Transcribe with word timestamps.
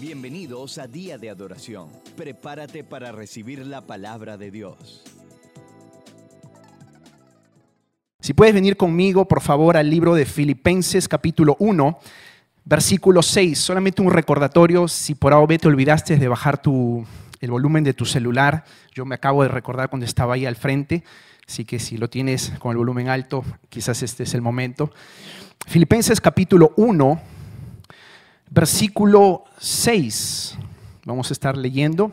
Bienvenidos 0.00 0.78
a 0.78 0.88
Día 0.88 1.18
de 1.18 1.30
Adoración. 1.30 1.88
Prepárate 2.16 2.82
para 2.82 3.12
recibir 3.12 3.64
la 3.64 3.80
palabra 3.82 4.36
de 4.36 4.50
Dios. 4.50 5.04
Si 8.18 8.34
puedes 8.34 8.52
venir 8.54 8.76
conmigo, 8.76 9.28
por 9.28 9.40
favor, 9.40 9.76
al 9.76 9.88
libro 9.88 10.16
de 10.16 10.26
Filipenses 10.26 11.06
capítulo 11.06 11.54
1, 11.60 11.96
versículo 12.64 13.22
6. 13.22 13.56
Solamente 13.56 14.02
un 14.02 14.10
recordatorio, 14.10 14.88
si 14.88 15.14
por 15.14 15.32
ahora 15.32 15.56
te 15.58 15.68
olvidaste 15.68 16.16
de 16.16 16.26
bajar 16.26 16.60
tu, 16.60 17.06
el 17.40 17.52
volumen 17.52 17.84
de 17.84 17.94
tu 17.94 18.04
celular, 18.04 18.64
yo 18.92 19.04
me 19.04 19.14
acabo 19.14 19.44
de 19.44 19.48
recordar 19.48 19.90
cuando 19.90 20.06
estaba 20.06 20.34
ahí 20.34 20.44
al 20.44 20.56
frente, 20.56 21.04
así 21.46 21.64
que 21.64 21.78
si 21.78 21.98
lo 21.98 22.10
tienes 22.10 22.52
con 22.58 22.72
el 22.72 22.78
volumen 22.78 23.08
alto, 23.08 23.44
quizás 23.68 24.02
este 24.02 24.24
es 24.24 24.34
el 24.34 24.42
momento. 24.42 24.90
Filipenses 25.68 26.20
capítulo 26.20 26.72
1, 26.76 27.22
versículo 28.54 29.44
6. 29.58 30.56
Vamos 31.04 31.30
a 31.30 31.34
estar 31.34 31.56
leyendo. 31.56 32.12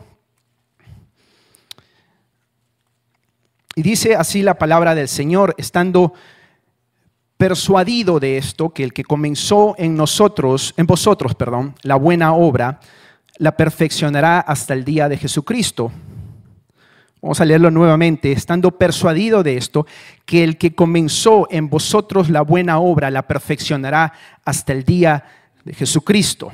Y 3.76 3.82
dice 3.82 4.16
así 4.16 4.42
la 4.42 4.58
palabra 4.58 4.94
del 4.94 5.08
Señor, 5.08 5.54
estando 5.56 6.12
persuadido 7.38 8.18
de 8.20 8.38
esto, 8.38 8.70
que 8.70 8.82
el 8.82 8.92
que 8.92 9.04
comenzó 9.04 9.74
en 9.78 9.96
nosotros, 9.96 10.74
en 10.76 10.86
vosotros, 10.86 11.34
perdón, 11.34 11.76
la 11.82 11.94
buena 11.94 12.34
obra, 12.34 12.80
la 13.38 13.56
perfeccionará 13.56 14.40
hasta 14.40 14.74
el 14.74 14.84
día 14.84 15.08
de 15.08 15.16
Jesucristo. 15.16 15.92
Vamos 17.22 17.40
a 17.40 17.44
leerlo 17.44 17.70
nuevamente, 17.70 18.32
estando 18.32 18.76
persuadido 18.76 19.44
de 19.44 19.56
esto, 19.56 19.86
que 20.26 20.42
el 20.42 20.58
que 20.58 20.74
comenzó 20.74 21.46
en 21.50 21.70
vosotros 21.70 22.28
la 22.30 22.42
buena 22.42 22.80
obra, 22.80 23.12
la 23.12 23.28
perfeccionará 23.28 24.12
hasta 24.44 24.72
el 24.72 24.84
día 24.84 25.24
de 25.24 25.41
de 25.64 25.74
Jesucristo. 25.74 26.50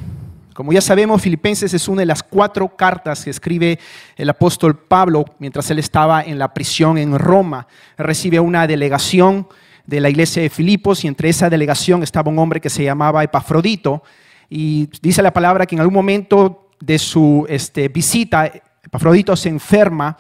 Como 0.55 0.73
ya 0.73 0.81
sabemos, 0.81 1.23
Filipenses 1.23 1.73
es 1.73 1.87
una 1.87 2.01
de 2.01 2.07
las 2.07 2.23
cuatro 2.23 2.77
cartas 2.77 3.23
que 3.23 3.31
escribe 3.31 3.79
el 4.17 4.29
apóstol 4.29 4.77
Pablo 4.77 5.25
mientras 5.39 5.71
él 5.71 5.79
estaba 5.79 6.23
en 6.23 6.39
la 6.39 6.53
prisión 6.53 6.99
en 6.99 7.17
Roma. 7.17 7.69
Recibe 7.97 8.41
una 8.41 8.67
delegación 8.67 9.47
de 9.87 10.01
la 10.01 10.11
iglesia 10.11 10.43
de 10.43 10.51
Filipos 10.51 11.05
y 11.05 11.09
entre 11.09 11.29
esa 11.29 11.49
delegación 11.49 12.03
estaba 12.03 12.31
un 12.31 12.39
hombre 12.39 12.61
que 12.61 12.71
se 12.71 12.83
llamaba 12.83 13.23
Epafrodito 13.23 14.03
y 14.51 14.89
dice 15.01 15.23
la 15.23 15.33
palabra 15.33 15.65
que 15.65 15.77
en 15.77 15.81
algún 15.81 15.95
momento 15.95 16.71
de 16.81 16.99
su 16.99 17.47
este, 17.49 17.89
visita 17.89 18.51
Epafrodito 18.83 19.37
se 19.37 19.49
enferma 19.49 20.17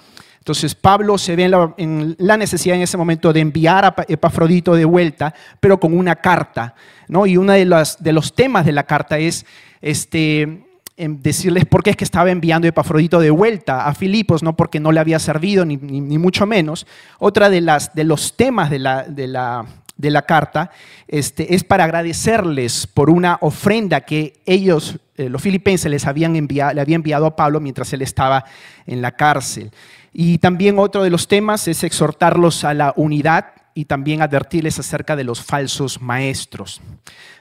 entonces 0.49 0.75
Pablo 0.75 1.19
se 1.19 1.37
ve 1.37 1.45
en 1.77 2.17
la, 2.17 2.39
necesidad 2.39 2.75
en 2.75 2.81
ese 2.81 2.97
momento 2.97 3.35
de 3.35 3.41
enviar 3.41 3.85
a 3.85 3.95
Epafrodito 4.09 4.75
de 4.75 4.87
vuelta, 4.87 5.35
pero 5.61 5.79
con 5.79 5.95
una 5.95 6.17
carta. 6.17 6.75
¿no? 7.07 7.27
Y 7.27 7.37
uno 7.37 7.53
de, 7.53 7.67
los 7.67 8.35
temas 8.35 8.65
de 8.65 8.73
la 8.73 8.85
carta 8.85 9.19
es 9.19 9.45
este, 9.83 10.65
decirles 10.97 11.67
por 11.67 11.83
qué 11.83 11.91
es 11.91 11.97
que 11.97 12.05
estaba 12.05 12.31
enviando 12.31 12.65
a 12.67 12.71
Epafrodito 12.71 13.21
de 13.21 13.29
vuelta 13.29 13.85
a 13.85 13.95
Filipos, 13.95 14.43
no 14.43 14.57
porque 14.57 14.81
no 14.81 14.91
le 14.91 15.01
había 15.01 15.19
servido, 15.19 15.67
ni, 15.67 15.77
mucho 15.77 16.47
menos. 16.47 16.87
Otra 17.19 17.51
de, 17.51 17.61
las, 17.61 17.95
de 17.95 18.05
los 18.05 18.35
temas 18.35 18.71
de 18.71 18.79
la 18.79 20.23
carta 20.27 20.71
este, 21.09 21.55
es 21.55 21.63
para 21.63 21.85
agradecerles 21.85 22.87
por 22.87 23.11
una 23.11 23.37
ofrenda 23.43 24.01
que 24.01 24.41
ellos, 24.47 24.99
eh, 25.19 25.29
los 25.29 25.43
filipenses, 25.43 25.91
les 25.91 26.07
habían 26.07 26.37
enviado, 26.37 26.73
le 26.73 26.81
habían 26.81 27.01
enviado 27.01 27.27
a 27.27 27.37
Pablo 27.37 27.61
mientras 27.61 27.93
él 27.93 28.01
estaba 28.01 28.47
en 28.87 29.03
la 29.03 29.13
cárcel. 29.13 29.73
Y 30.12 30.39
también 30.39 30.78
otro 30.78 31.03
de 31.03 31.11
los 31.11 31.28
temas 31.28 31.69
es 31.69 31.84
exhortarlos 31.84 32.64
a 32.64 32.75
la 32.75 32.92
unidad 32.97 33.53
y 33.75 33.84
también 33.84 34.23
advertirles 34.23 34.78
acerca 34.78 35.14
de 35.14 35.25
los 35.25 35.42
falsos 35.42 36.01
maestros. 36.01 36.81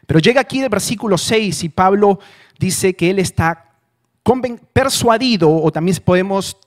Pero 0.05 0.19
llega 0.19 0.41
aquí 0.41 0.61
el 0.61 0.69
versículo 0.69 1.17
6 1.17 1.63
y 1.63 1.69
Pablo 1.69 2.19
dice 2.59 2.95
que 2.95 3.09
él 3.09 3.19
está 3.19 3.65
persuadido, 4.73 5.49
o 5.49 5.71
también 5.71 5.97
podemos 6.03 6.57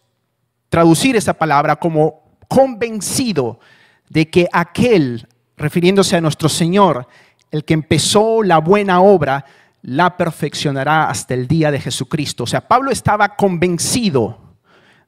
traducir 0.68 1.16
esa 1.16 1.34
palabra 1.34 1.76
como 1.76 2.22
convencido 2.48 3.60
de 4.08 4.28
que 4.28 4.48
aquel, 4.52 5.28
refiriéndose 5.56 6.16
a 6.16 6.20
nuestro 6.20 6.48
Señor, 6.48 7.06
el 7.50 7.64
que 7.64 7.74
empezó 7.74 8.42
la 8.42 8.58
buena 8.58 9.00
obra, 9.00 9.44
la 9.82 10.16
perfeccionará 10.16 11.08
hasta 11.08 11.34
el 11.34 11.46
día 11.46 11.70
de 11.70 11.80
Jesucristo. 11.80 12.44
O 12.44 12.46
sea, 12.46 12.66
Pablo 12.66 12.90
estaba 12.90 13.36
convencido 13.36 14.39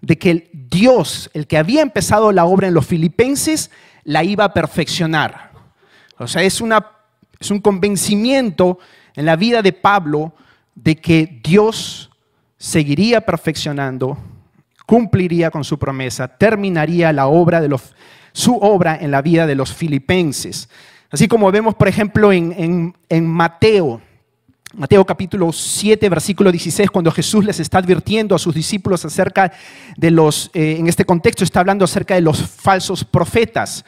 de 0.03 0.19
que 0.19 0.51
Dios, 0.53 1.31
el 1.33 1.47
que 1.47 1.57
había 1.57 1.81
empezado 1.81 2.33
la 2.33 2.45
obra 2.45 2.69
en 2.69 2.75
los 2.75 2.87
filipenses, 2.87 3.71
la 4.05 4.25
iba 4.25 4.45
a 4.45 4.53
perfeccionar. 4.53 5.53
O 6.19 6.27
sea, 6.27 6.43
es, 6.43 6.61
un 6.61 7.61
convencimiento 7.61 8.79
en 9.15 9.27
la 9.27 9.37
vida 9.37 9.63
de 9.63 9.73
Pablo 9.73 10.35
de 10.75 10.97
que 10.97 11.41
Dios 11.43 12.11
seguiría 12.59 13.21
perfeccionando, 13.21 14.19
cumpliría 14.87 15.51
con 15.51 15.65
su 15.65 15.79
promesa, 15.79 16.29
terminaría 16.29 17.13
la 17.13 17.29
obra 17.29 17.61
de 17.61 17.69
los, 17.69 17.95
su 18.33 18.57
obra 18.57 18.99
en 19.01 19.13
la 19.13 19.23
vida 19.23 19.47
de 19.47 19.55
los 19.55 19.73
filipenses. 19.73 20.69
Así 21.11 21.29
como 21.29 21.51
vemos, 21.53 21.77
por 21.77 21.89
ejemplo, 21.89 22.33
en 22.33 22.93
Mateo 23.27 24.01
Mateo 24.75 25.05
capítulo 25.05 25.53
7, 25.53 26.09
versículo 26.09 26.51
16, 26.51 26.91
cuando 26.91 27.11
Jesús 27.11 27.45
les 27.45 27.61
está 27.61 27.77
advirtiendo 27.77 28.35
a 28.35 28.39
sus 28.39 28.55
discípulos 28.55 29.05
acerca 29.05 29.53
de 29.99 30.11
los, 30.11 30.51
eh, 30.55 30.77
en 30.79 30.89
este 30.89 31.05
contexto 31.05 31.45
está 31.45 31.61
hablando 31.61 31.85
acerca 31.85 32.15
de 32.15 32.23
los 32.23 32.41
falsos 32.43 33.05
profetas. 33.05 33.85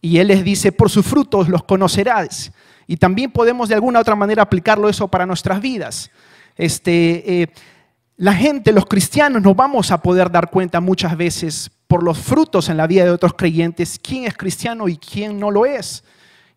Y 0.00 0.18
Él 0.18 0.28
les 0.28 0.42
dice, 0.42 0.72
por 0.72 0.90
sus 0.90 1.06
frutos 1.06 1.48
los 1.48 1.62
conocerás. 1.62 2.50
Y 2.88 2.96
también 2.96 3.30
podemos 3.30 3.68
de 3.68 3.76
alguna 3.76 4.00
u 4.00 4.02
otra 4.02 4.16
manera 4.16 4.42
aplicarlo 4.42 4.88
eso 4.88 5.06
para 5.06 5.26
nuestras 5.26 5.60
vidas. 5.60 6.10
Este, 6.56 7.42
eh, 7.42 7.48
la 8.16 8.32
gente, 8.32 8.72
los 8.72 8.86
cristianos, 8.86 9.42
nos 9.42 9.54
vamos 9.54 9.92
a 9.92 10.02
poder 10.02 10.30
dar 10.30 10.50
cuenta 10.50 10.80
muchas 10.80 11.16
veces 11.16 11.70
por 11.86 12.02
los 12.02 12.18
frutos 12.18 12.68
en 12.68 12.78
la 12.78 12.88
vida 12.88 13.04
de 13.04 13.10
otros 13.10 13.34
creyentes 13.34 14.00
quién 14.02 14.24
es 14.24 14.36
cristiano 14.36 14.88
y 14.88 14.96
quién 14.96 15.38
no 15.38 15.52
lo 15.52 15.66
es. 15.66 16.02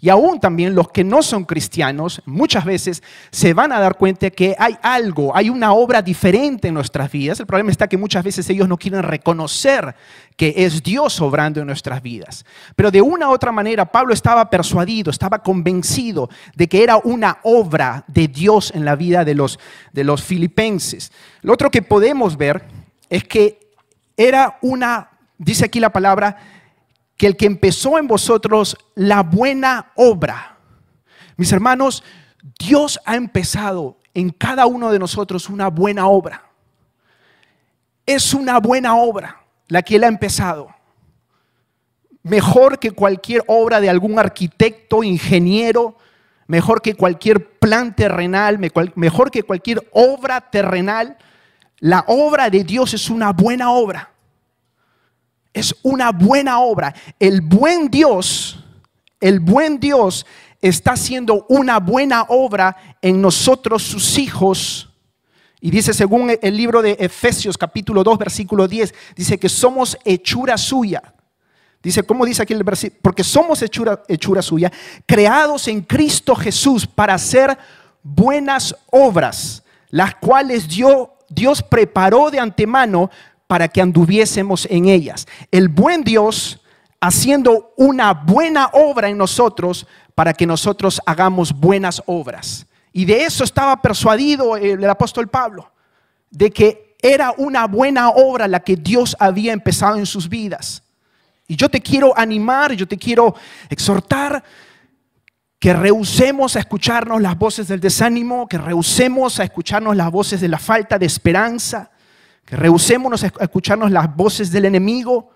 Y 0.01 0.07
aún 0.07 0.39
también 0.39 0.75
los 0.75 0.89
que 0.91 1.03
no 1.03 1.21
son 1.21 1.43
cristianos 1.43 2.21
muchas 2.25 2.63
veces 2.63 3.03
se 3.31 3.53
van 3.53 3.73
a 3.73 3.81
dar 3.81 3.97
cuenta 3.97 4.29
que 4.29 4.55
hay 4.57 4.77
algo, 4.81 5.35
hay 5.35 5.49
una 5.49 5.73
obra 5.73 6.01
diferente 6.01 6.69
en 6.69 6.73
nuestras 6.73 7.11
vidas. 7.11 7.39
El 7.41 7.45
problema 7.45 7.69
está 7.69 7.87
que 7.89 7.97
muchas 7.97 8.23
veces 8.23 8.49
ellos 8.49 8.69
no 8.69 8.77
quieren 8.77 9.03
reconocer 9.03 9.93
que 10.37 10.53
es 10.55 10.81
Dios 10.83 11.19
obrando 11.19 11.59
en 11.59 11.67
nuestras 11.67 12.01
vidas. 12.01 12.45
Pero 12.77 12.91
de 12.91 13.01
una 13.01 13.27
u 13.27 13.33
otra 13.33 13.51
manera 13.51 13.91
Pablo 13.91 14.13
estaba 14.13 14.49
persuadido, 14.49 15.11
estaba 15.11 15.39
convencido 15.39 16.29
de 16.55 16.69
que 16.69 16.81
era 16.81 16.95
una 16.95 17.39
obra 17.43 18.05
de 18.07 18.29
Dios 18.29 18.71
en 18.73 18.85
la 18.85 18.95
vida 18.95 19.25
de 19.25 19.35
los, 19.35 19.59
de 19.91 20.05
los 20.05 20.23
filipenses. 20.23 21.11
Lo 21.41 21.51
otro 21.51 21.69
que 21.69 21.81
podemos 21.81 22.37
ver 22.37 22.63
es 23.09 23.25
que 23.25 23.59
era 24.15 24.59
una, 24.61 25.09
dice 25.37 25.65
aquí 25.65 25.81
la 25.81 25.91
palabra, 25.91 26.37
que 27.19 27.27
el 27.27 27.35
que 27.35 27.47
empezó 27.47 27.99
en 27.99 28.07
vosotros 28.07 28.77
la 28.95 29.23
buena 29.23 29.91
obra. 29.95 30.55
Mis 31.35 31.51
hermanos, 31.51 32.01
Dios 32.57 32.97
ha 33.03 33.17
empezado 33.17 33.97
en 34.13 34.29
cada 34.29 34.65
uno 34.67 34.89
de 34.89 34.99
nosotros 34.99 35.49
una 35.49 35.67
buena 35.67 36.07
obra. 36.07 36.49
Es 38.05 38.33
una 38.33 38.57
buena 38.61 38.95
obra 38.95 39.43
la 39.67 39.81
que 39.81 39.97
Él 39.97 40.05
ha 40.05 40.07
empezado. 40.07 40.73
Mejor 42.23 42.79
que 42.79 42.91
cualquier 42.91 43.43
obra 43.47 43.81
de 43.81 43.89
algún 43.89 44.17
arquitecto, 44.17 45.03
ingeniero, 45.03 45.97
mejor 46.47 46.81
que 46.81 46.95
cualquier 46.95 47.59
plan 47.59 47.93
terrenal, 47.93 48.59
mejor 48.95 49.29
que 49.29 49.43
cualquier 49.43 49.85
obra 49.91 50.39
terrenal. 50.39 51.17
La 51.79 52.05
obra 52.07 52.49
de 52.49 52.63
Dios 52.63 52.93
es 52.93 53.09
una 53.09 53.33
buena 53.33 53.71
obra 53.71 54.09
es 55.59 55.75
una 55.83 56.11
buena 56.11 56.59
obra. 56.59 56.93
El 57.19 57.41
buen 57.41 57.89
Dios, 57.89 58.63
el 59.19 59.39
buen 59.39 59.79
Dios 59.79 60.25
está 60.61 60.93
haciendo 60.93 61.45
una 61.49 61.79
buena 61.79 62.23
obra 62.29 62.75
en 63.01 63.21
nosotros, 63.21 63.83
sus 63.83 64.17
hijos. 64.17 64.89
Y 65.61 65.71
dice, 65.71 65.93
según 65.93 66.31
el 66.41 66.57
libro 66.57 66.81
de 66.81 66.95
Efesios 66.99 67.57
capítulo 67.57 68.03
2, 68.03 68.17
versículo 68.17 68.67
10, 68.67 68.93
dice 69.15 69.37
que 69.37 69.49
somos 69.49 69.97
hechura 70.05 70.57
suya. 70.57 71.13
Dice, 71.81 72.03
¿cómo 72.03 72.25
dice 72.25 72.41
aquí 72.41 72.53
el 72.53 72.63
versículo? 72.63 72.99
Porque 73.01 73.23
somos 73.23 73.61
hechura, 73.61 74.03
hechura 74.07 74.41
suya, 74.41 74.71
creados 75.05 75.67
en 75.67 75.81
Cristo 75.81 76.35
Jesús 76.35 76.85
para 76.85 77.13
hacer 77.13 77.57
buenas 78.03 78.75
obras, 78.91 79.63
las 79.89 80.15
cuales 80.15 80.67
Dios 80.67 81.63
preparó 81.63 82.31
de 82.31 82.39
antemano 82.39 83.09
para 83.49 83.67
que 83.67 83.81
anduviésemos 83.81 84.67
en 84.69 84.87
ellas. 84.89 85.27
El 85.49 85.69
buen 85.69 86.03
Dios 86.03 86.61
haciendo 87.01 87.73
una 87.77 88.13
buena 88.13 88.69
obra 88.73 89.09
en 89.09 89.17
nosotros 89.17 89.87
para 90.13 90.33
que 90.33 90.45
nosotros 90.45 91.01
hagamos 91.03 91.51
buenas 91.51 91.99
obras. 92.05 92.67
Y 92.93 93.05
de 93.05 93.23
eso 93.23 93.43
estaba 93.43 93.81
persuadido 93.81 94.55
el, 94.55 94.87
apóstol 94.87 95.29
Pablo, 95.29 95.71
de 96.29 96.51
que 96.51 96.95
era 97.01 97.33
una 97.37 97.65
buena 97.65 98.09
obra 98.09 98.47
la 98.47 98.59
que 98.59 98.75
Dios 98.75 99.17
había 99.19 99.51
empezado 99.51 99.97
en 99.97 100.05
sus 100.05 100.29
vidas. 100.29 100.83
Y 101.47 101.55
yo 101.55 101.69
te 101.69 101.81
quiero 101.81 102.15
animar, 102.15 102.73
yo 102.73 102.87
te 102.87 102.99
quiero 102.99 103.33
exhortar 103.67 104.43
que 105.57 105.73
rehusemos 105.73 106.55
a 106.55 106.59
escucharnos 106.59 107.19
las 107.19 107.35
voces 107.35 107.67
del 107.67 107.79
desánimo, 107.79 108.47
que 108.47 108.59
rehusemos 108.59 109.39
a 109.39 109.43
escucharnos 109.43 109.95
las 109.95 110.11
voces 110.11 110.39
de 110.39 110.49
la 110.49 110.59
falta 110.59 110.99
de 110.99 111.07
esperanza, 111.07 111.89
que 112.49 112.55
rehusemos 112.55 113.23
a 113.23 113.27
escucharnos 113.27 113.91
las 113.91 114.15
voces 114.15 114.51
del 114.51 114.65
enemigo. 114.65 115.29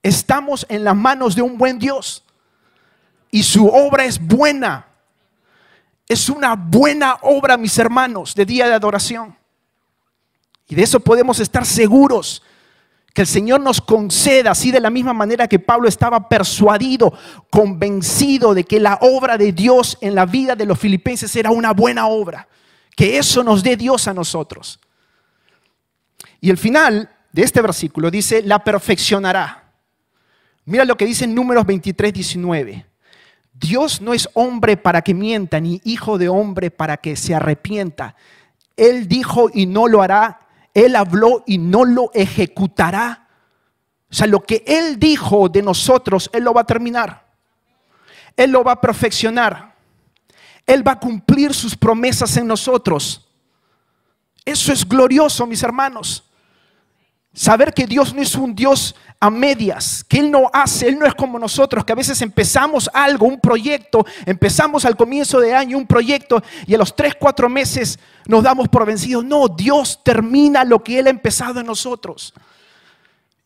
Estamos 0.00 0.64
en 0.68 0.84
las 0.84 0.94
manos 0.94 1.34
de 1.34 1.42
un 1.42 1.58
buen 1.58 1.76
Dios 1.76 2.22
y 3.32 3.42
su 3.42 3.66
obra 3.66 4.04
es 4.04 4.24
buena. 4.24 4.86
Es 6.08 6.28
una 6.28 6.54
buena 6.54 7.16
obra, 7.22 7.56
mis 7.56 7.76
hermanos, 7.78 8.32
de 8.32 8.46
día 8.46 8.68
de 8.68 8.74
adoración. 8.74 9.36
Y 10.68 10.76
de 10.76 10.84
eso 10.84 11.00
podemos 11.00 11.40
estar 11.40 11.66
seguros 11.66 12.44
que 13.12 13.22
el 13.22 13.26
Señor 13.26 13.60
nos 13.60 13.80
conceda, 13.80 14.52
así 14.52 14.70
de 14.70 14.78
la 14.78 14.90
misma 14.90 15.14
manera 15.14 15.48
que 15.48 15.58
Pablo 15.58 15.88
estaba 15.88 16.28
persuadido, 16.28 17.12
convencido 17.50 18.54
de 18.54 18.62
que 18.62 18.78
la 18.78 18.98
obra 19.00 19.36
de 19.36 19.50
Dios 19.50 19.98
en 20.00 20.14
la 20.14 20.26
vida 20.26 20.54
de 20.54 20.66
los 20.66 20.78
filipenses 20.78 21.34
era 21.34 21.50
una 21.50 21.72
buena 21.72 22.06
obra, 22.06 22.46
que 22.94 23.18
eso 23.18 23.42
nos 23.42 23.64
dé 23.64 23.76
Dios 23.76 24.06
a 24.06 24.14
nosotros. 24.14 24.78
Y 26.40 26.50
el 26.50 26.58
final 26.58 27.10
de 27.32 27.42
este 27.42 27.60
versículo 27.60 28.10
dice, 28.10 28.42
la 28.42 28.62
perfeccionará. 28.62 29.72
Mira 30.64 30.84
lo 30.84 30.96
que 30.96 31.06
dice 31.06 31.24
en 31.24 31.34
números 31.34 31.64
23, 31.66 32.12
19. 32.12 32.86
Dios 33.52 34.00
no 34.00 34.12
es 34.12 34.28
hombre 34.34 34.76
para 34.76 35.02
que 35.02 35.14
mienta, 35.14 35.60
ni 35.60 35.80
hijo 35.84 36.18
de 36.18 36.28
hombre 36.28 36.70
para 36.70 36.96
que 36.96 37.16
se 37.16 37.34
arrepienta. 37.34 38.16
Él 38.76 39.08
dijo 39.08 39.50
y 39.52 39.66
no 39.66 39.88
lo 39.88 40.02
hará 40.02 40.40
él 40.76 40.94
habló 40.94 41.42
y 41.46 41.56
no 41.56 41.86
lo 41.86 42.10
ejecutará. 42.12 43.28
O 44.10 44.14
sea, 44.14 44.26
lo 44.26 44.42
que 44.42 44.62
Él 44.66 44.98
dijo 44.98 45.48
de 45.48 45.62
nosotros, 45.62 46.28
Él 46.34 46.44
lo 46.44 46.52
va 46.52 46.60
a 46.60 46.66
terminar. 46.66 47.26
Él 48.36 48.50
lo 48.50 48.62
va 48.62 48.72
a 48.72 48.80
perfeccionar. 48.82 49.74
Él 50.66 50.86
va 50.86 50.92
a 50.92 51.00
cumplir 51.00 51.54
sus 51.54 51.74
promesas 51.74 52.36
en 52.36 52.46
nosotros. 52.46 53.26
Eso 54.44 54.70
es 54.70 54.86
glorioso, 54.86 55.46
mis 55.46 55.62
hermanos. 55.62 56.25
Saber 57.36 57.74
que 57.74 57.86
Dios 57.86 58.14
no 58.14 58.22
es 58.22 58.34
un 58.34 58.54
Dios 58.54 58.94
a 59.20 59.28
medias, 59.28 60.02
que 60.08 60.20
Él 60.20 60.30
no 60.30 60.48
hace, 60.54 60.88
Él 60.88 60.98
no 60.98 61.04
es 61.04 61.14
como 61.14 61.38
nosotros, 61.38 61.84
que 61.84 61.92
a 61.92 61.96
veces 61.96 62.22
empezamos 62.22 62.88
algo, 62.94 63.26
un 63.26 63.38
proyecto, 63.38 64.06
empezamos 64.24 64.86
al 64.86 64.96
comienzo 64.96 65.38
de 65.38 65.54
año 65.54 65.76
un 65.76 65.86
proyecto 65.86 66.42
y 66.66 66.74
a 66.74 66.78
los 66.78 66.96
tres, 66.96 67.14
cuatro 67.14 67.50
meses 67.50 67.98
nos 68.24 68.42
damos 68.42 68.68
por 68.68 68.86
vencidos. 68.86 69.22
No, 69.22 69.48
Dios 69.48 70.00
termina 70.02 70.64
lo 70.64 70.82
que 70.82 70.98
Él 70.98 71.08
ha 71.08 71.10
empezado 71.10 71.60
en 71.60 71.66
nosotros. 71.66 72.32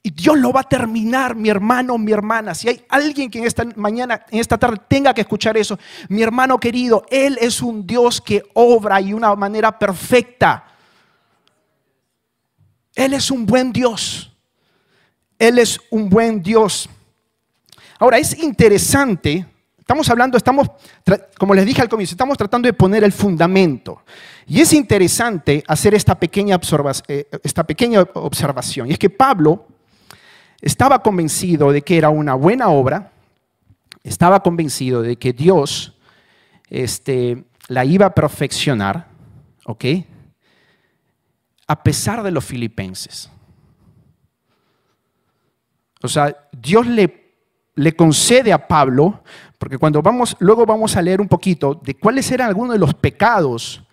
Y 0.05 0.13
Dios 0.13 0.39
lo 0.39 0.53
va 0.53 0.61
a 0.61 0.69
terminar, 0.69 1.35
mi 1.35 1.49
hermano, 1.49 1.99
mi 1.99 2.13
hermana. 2.13 2.55
Si 2.55 2.69
hay 2.69 2.85
alguien 2.91 3.29
que 3.29 3.41
en 3.41 3.45
esta 3.45 3.65
mañana, 3.75 4.25
en 4.31 4.39
esta 4.39 4.57
tarde 4.57 4.77
tenga 4.87 5.13
que 5.13 5.23
escuchar 5.23 5.57
eso, 5.57 5.77
mi 6.09 6.23
hermano 6.23 6.59
querido, 6.59 7.05
Él 7.11 7.37
es 7.41 7.61
un 7.61 7.85
Dios 7.85 8.21
que 8.21 8.45
obra 8.55 9.01
y 9.01 9.13
una 9.13 9.35
manera 9.35 9.77
perfecta. 9.77 10.70
Él 13.01 13.15
es 13.15 13.31
un 13.31 13.47
buen 13.47 13.73
Dios. 13.73 14.31
Él 15.39 15.59
es 15.59 15.81
un 15.89 16.11
buen 16.11 16.43
Dios. 16.43 16.87
Ahora, 17.99 18.19
es 18.19 18.39
interesante, 18.39 19.47
estamos 19.79 20.11
hablando, 20.11 20.37
estamos, 20.37 20.71
como 21.39 21.55
les 21.55 21.65
dije 21.65 21.81
al 21.81 21.89
comienzo, 21.89 22.13
estamos 22.13 22.37
tratando 22.37 22.67
de 22.67 22.75
poner 22.75 23.03
el 23.03 23.13
fundamento. 23.13 24.03
Y 24.47 24.61
es 24.61 24.75
interesante 24.75 25.65
hacer 25.67 25.95
esta 25.95 26.15
pequeña, 26.15 26.61
eh, 27.09 27.27
esta 27.43 27.65
pequeña 27.65 28.03
observación. 28.03 28.89
Y 28.89 28.93
es 28.93 28.99
que 28.99 29.09
Pablo 29.09 29.67
estaba 30.61 31.03
convencido 31.03 31.73
de 31.73 31.81
que 31.81 31.97
era 31.97 32.11
una 32.11 32.35
buena 32.35 32.69
obra, 32.69 33.13
estaba 34.05 34.43
convencido 34.43 35.01
de 35.01 35.17
que 35.17 35.33
Dios 35.33 35.95
este, 36.69 37.45
la 37.69 37.87
iba 37.87 38.05
a 38.05 38.15
perfeccionar, 38.15 39.07
¿ok? 39.65 39.85
A 41.71 41.85
pesar 41.85 42.25
de 42.25 42.33
los 42.33 42.45
filipenses. 42.45 43.31
O 46.03 46.09
sea, 46.09 46.37
Dios 46.51 46.85
le, 46.85 47.37
le 47.77 47.95
concede 47.95 48.53
a 48.53 48.67
Pablo, 48.67 49.23
porque 49.57 49.79
cuando 49.79 50.03
vamos, 50.03 50.37
luego 50.41 50.67
vamos 50.67 50.97
a 50.97 51.03
leer 51.03 51.21
un 51.21 51.29
poquito 51.29 51.81
de 51.81 51.95
cuáles 51.95 52.29
eran 52.33 52.49
algunos 52.49 52.73
de 52.73 52.81
los 52.81 52.93
pecados 52.95 53.85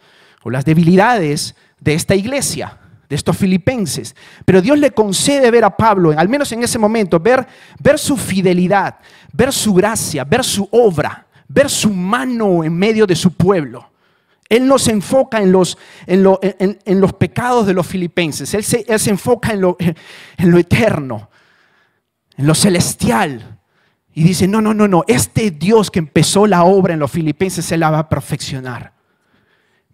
o 0.42 0.50
las 0.50 0.66
debilidades 0.66 1.56
de 1.80 1.94
esta 1.94 2.16
iglesia, 2.16 2.80
de 3.10 3.16
estos 3.16 3.38
filipenses. 3.38 4.16
Pero 4.44 4.60
Dios 4.60 4.80
le 4.80 4.90
concede 4.90 5.52
ver 5.52 5.64
a 5.64 5.78
Pablo, 5.78 6.16
al 6.18 6.30
menos 6.30 6.52
en 6.52 6.64
ese 6.64 6.80
momento, 6.80 7.20
ver, 7.20 7.46
ver 7.78 8.00
su 8.00 8.18
fidelidad, 8.18 8.96
ver 9.32 9.54
su 9.54 9.76
gracia, 9.76 10.24
ver 10.24 10.44
su 10.44 10.68
obra, 10.72 11.28
ver 11.48 11.70
su 11.70 11.94
mano 11.94 12.64
en 12.64 12.76
medio 12.76 13.06
de 13.06 13.16
su 13.16 13.34
pueblo. 13.34 13.92
Él 14.50 14.68
no 14.68 14.80
se 14.80 14.92
enfoca 14.92 15.42
en 15.42 15.52
los, 15.52 15.78
pecados 17.18 17.68
de 17.68 17.74
los 17.74 17.86
filipenses, 17.86 18.54
él 18.54 18.64
se, 18.64 19.10
enfoca 19.10 19.52
en 19.52 19.62
lo, 19.62 19.78
en 20.38 20.52
lo 20.52 20.58
eterno, 20.58 21.30
en 22.38 22.48
lo 22.48 22.56
celestial. 22.56 23.60
Y 24.14 24.24
dice, 24.24 24.48
no, 24.48 24.62
no, 24.62 24.74
no, 24.74 24.88
no, 24.88 25.04
este 25.08 25.52
Dios 25.52 25.92
que 25.92 26.00
empezó 26.00 26.48
la 26.48 26.64
obra 26.64 26.94
en 26.94 27.00
los 27.00 27.12
filipenses 27.12 27.66
se 27.66 27.78
la 27.78 27.92
va 27.92 28.00
a 28.00 28.10
perfeccionar. 28.10 28.94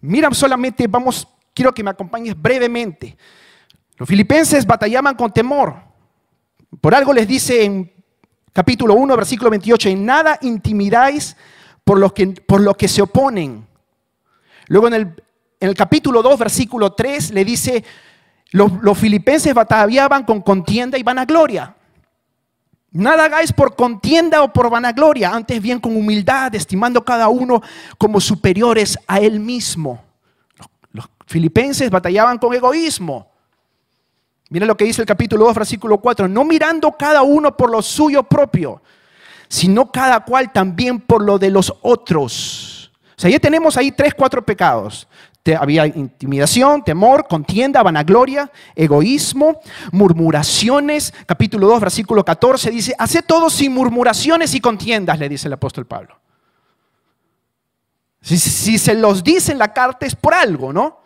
Mira 0.00 0.30
solamente, 0.32 0.86
vamos, 0.86 1.28
quiero 1.52 1.74
que 1.74 1.82
me 1.82 1.90
acompañes 1.90 2.40
brevemente. 2.40 3.16
Los 3.96 4.08
filipenses 4.08 4.66
batallaban 4.66 5.14
con 5.14 5.32
temor. 5.32 5.76
Por 6.80 6.94
algo 6.94 7.12
les 7.12 7.28
dice 7.28 7.64
en 7.64 7.92
capítulo 8.52 8.94
1, 8.94 9.16
versículo 9.16 9.50
28, 9.50 9.88
en 9.90 10.06
nada 10.06 10.38
intimidáis 10.42 11.36
por 11.84 11.98
los 11.98 12.12
que, 12.12 12.28
por 12.28 12.60
los 12.60 12.76
que 12.76 12.88
se 12.88 13.02
oponen. 13.02 13.66
Luego 14.66 14.88
en 14.88 15.14
el, 15.60 15.74
capítulo 15.74 16.22
2, 16.22 16.38
versículo 16.38 16.92
3, 16.92 17.30
le 17.32 17.44
dice, 17.44 17.84
los, 18.50 18.72
los 18.82 18.98
filipenses 18.98 19.54
batallaban 19.54 20.24
con 20.24 20.40
contienda 20.42 20.98
y 20.98 21.02
vanagloria. 21.02 21.74
Nada 22.92 23.24
hagáis 23.24 23.52
por 23.52 23.74
contienda 23.74 24.42
o 24.44 24.52
por 24.52 24.70
vanagloria, 24.70 25.34
antes 25.34 25.60
bien 25.60 25.80
con 25.80 25.96
humildad, 25.96 26.54
estimando 26.54 27.04
cada 27.04 27.26
uno 27.26 27.60
como 27.98 28.20
superiores 28.20 28.96
a 29.08 29.18
él 29.18 29.40
mismo. 29.40 30.00
Los 30.92 31.06
filipenses 31.26 31.90
batallaban 31.90 32.38
con 32.38 32.54
egoísmo. 32.54 33.34
Mira 34.50 34.66
lo 34.66 34.76
que 34.76 34.84
dice 34.84 35.02
el 35.02 35.08
capítulo 35.08 35.46
2, 35.46 35.54
versículo 35.56 35.98
4, 35.98 36.28
no 36.28 36.44
mirando 36.44 36.92
cada 36.92 37.22
uno 37.22 37.56
por 37.56 37.68
lo 37.68 37.82
suyo 37.82 38.22
propio, 38.22 38.80
sino 39.48 39.90
cada 39.90 40.20
cual 40.20 40.52
también 40.52 41.00
por 41.00 41.24
lo 41.24 41.40
de 41.40 41.50
los 41.50 41.74
otros. 41.82 42.63
O 43.16 43.20
sea, 43.20 43.30
ya 43.30 43.38
tenemos 43.38 43.76
ahí 43.76 43.92
tres, 43.92 44.14
cuatro 44.14 44.44
pecados 44.44 45.06
había 45.52 45.86
intimidación, 45.86 46.82
temor, 46.82 47.26
contienda, 47.28 47.82
vanagloria, 47.82 48.50
egoísmo, 48.74 49.60
murmuraciones. 49.92 51.12
Capítulo 51.26 51.66
2, 51.66 51.80
versículo 51.80 52.24
14 52.24 52.70
dice, 52.70 52.94
hace 52.98 53.22
todo 53.22 53.50
sin 53.50 53.74
murmuraciones 53.74 54.54
y 54.54 54.60
contiendas, 54.60 55.18
le 55.18 55.28
dice 55.28 55.48
el 55.48 55.52
apóstol 55.52 55.86
Pablo. 55.86 56.18
Si, 58.22 58.38
se 58.78 58.94
los 58.94 59.22
dice 59.22 59.52
en 59.52 59.58
la 59.58 59.74
carta 59.74 60.06
es 60.06 60.16
por 60.16 60.32
algo, 60.32 60.72
¿no? 60.72 61.00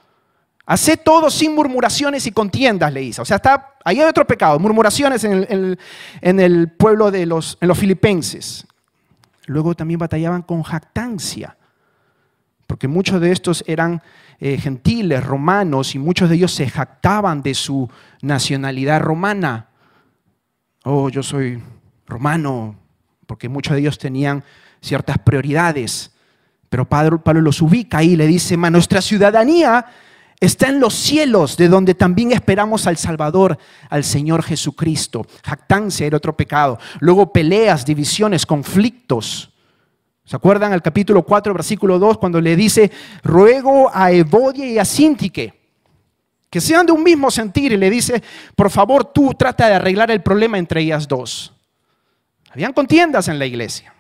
Hace 0.67 0.97
todo 0.97 1.31
sin 1.31 1.53
murmuraciones 1.53 2.25
y 2.27 2.31
contiendas, 2.31 2.93
le 2.93 3.01
dice. 3.01 3.21
O 3.21 3.25
sea, 3.25 3.37
está, 3.37 3.75
ahí 3.85 4.01
hay 4.01 4.07
otro 4.09 4.25
pecado, 4.25 4.61
murmuraciones 4.61 5.25
en 5.25 5.81
el, 6.23 6.73
pueblo 6.79 7.11
de 7.11 7.27
los 7.27 7.59
filipenses. 7.75 8.65
Luego 9.47 9.75
también 9.75 9.99
batallaban 9.99 10.43
con 10.43 10.63
jactancia, 10.63 11.58
porque 12.69 12.87
muchos 12.87 13.19
de 13.19 13.33
estos 13.33 13.65
eran 13.67 14.03
eh, 14.39 14.59
gentiles, 14.59 15.25
romanos, 15.25 15.95
y 15.95 15.99
muchos 15.99 16.29
de 16.29 16.37
ellos 16.37 16.53
se 16.53 16.69
jactaban 16.69 17.43
de 17.43 17.55
su 17.55 17.91
nacionalidad 18.21 19.01
romana. 19.01 19.71
Oh, 20.85 21.09
yo 21.09 21.23
soy 21.23 21.63
romano, 22.07 22.77
porque 23.27 23.49
muchos 23.49 23.73
de 23.73 23.81
ellos 23.81 23.99
tenían 23.99 24.45
ciertas 24.83 25.17
prioridades. 25.17 26.13
Pero 26.69 26.87
Pablo, 26.87 27.25
Pablo 27.25 27.41
los 27.41 27.63
ubica 27.63 28.03
y 28.03 28.17
le 28.17 28.27
dice, 28.27 28.59
nuestra 28.59 29.01
ciudadanía 29.01 29.87
está 30.39 30.69
en 30.69 30.79
los 30.79 30.93
cielos, 30.93 31.57
de 31.57 31.69
donde 31.69 31.95
también 31.95 32.33
esperamos 32.33 32.87
al 32.87 32.99
Salvador, 32.99 33.57
al 33.89 34.05
Señor 34.05 34.43
Jesucristo. 34.43 35.27
Jactancia 35.43 36.07
era 36.07 36.19
otro 36.19 36.37
pecado. 36.37 36.79
Luego 37.01 37.33
peleas, 37.33 37.87
divisiones, 37.87 38.45
conflictos. 38.45 39.48
¿Se 40.29 40.37
acuerdan 40.37 40.75
al 40.75 40.83
capítulo 40.83 41.23
4, 41.23 41.55
versículo 41.55 41.99
2, 41.99 42.19
cuando 42.19 42.39
le 42.39 42.55
dice, 42.55 42.91
ruego 43.23 43.91
a 43.91 44.13
Evodia 44.13 44.67
y 44.67 44.79
a 44.79 44.85
Sintique 44.85 45.55
que 46.51 46.61
sean 46.61 46.85
de 46.85 46.93
un 46.93 47.03
mismo 47.03 47.31
sentir 47.31 47.73
y 47.73 47.79
le 47.79 47.89
dice, 47.89 48.23
por 48.55 48.71
favor 48.71 49.07
tú 49.07 49.33
trata 49.33 49.69
de 49.69 49.75
arreglar 49.75 50.11
el 50.11 50.23
problema 50.23 50.59
entre 50.59 50.83
ellas 50.83 51.09
dos. 51.09 51.55
Habían 52.51 52.75
contiendas 52.75 53.29
en 53.29 53.39
la 53.39 53.47
iglesia 53.47 53.95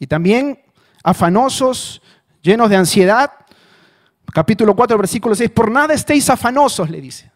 y 0.00 0.08
también 0.08 0.60
afanosos, 1.04 2.02
llenos 2.42 2.68
de 2.68 2.76
ansiedad. 2.76 3.30
Capítulo 4.32 4.74
4, 4.74 4.98
versículo 4.98 5.36
6, 5.36 5.50
por 5.50 5.70
nada 5.70 5.94
estéis 5.94 6.28
afanosos, 6.30 6.90
le 6.90 7.00
dice. 7.00 7.30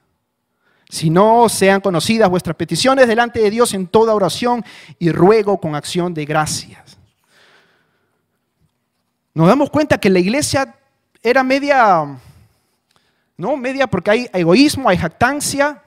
Si 0.89 1.09
no 1.09 1.49
sean 1.49 1.81
conocidas 1.81 2.29
vuestras 2.29 2.57
peticiones 2.57 3.07
delante 3.07 3.39
de 3.39 3.51
Dios 3.51 3.75
en 3.75 3.87
toda 3.87 4.13
oración 4.13 4.65
y 4.99 5.13
ruego 5.13 5.61
con 5.61 5.77
acción 5.77 6.15
de 6.15 6.25
gracias. 6.25 6.99
Nos 9.35 9.49
damos 9.49 9.69
cuenta 9.69 9.99
que 9.99 10.09
la 10.09 10.21
iglesia 10.21 10.77
era 11.23 11.43
media, 11.43 12.19
¿no? 13.37 13.57
Media 13.57 13.89
porque 13.89 14.11
hay 14.13 14.31
egoísmo, 14.33 14.89
hay 14.89 14.97
jactancia, 14.97 15.83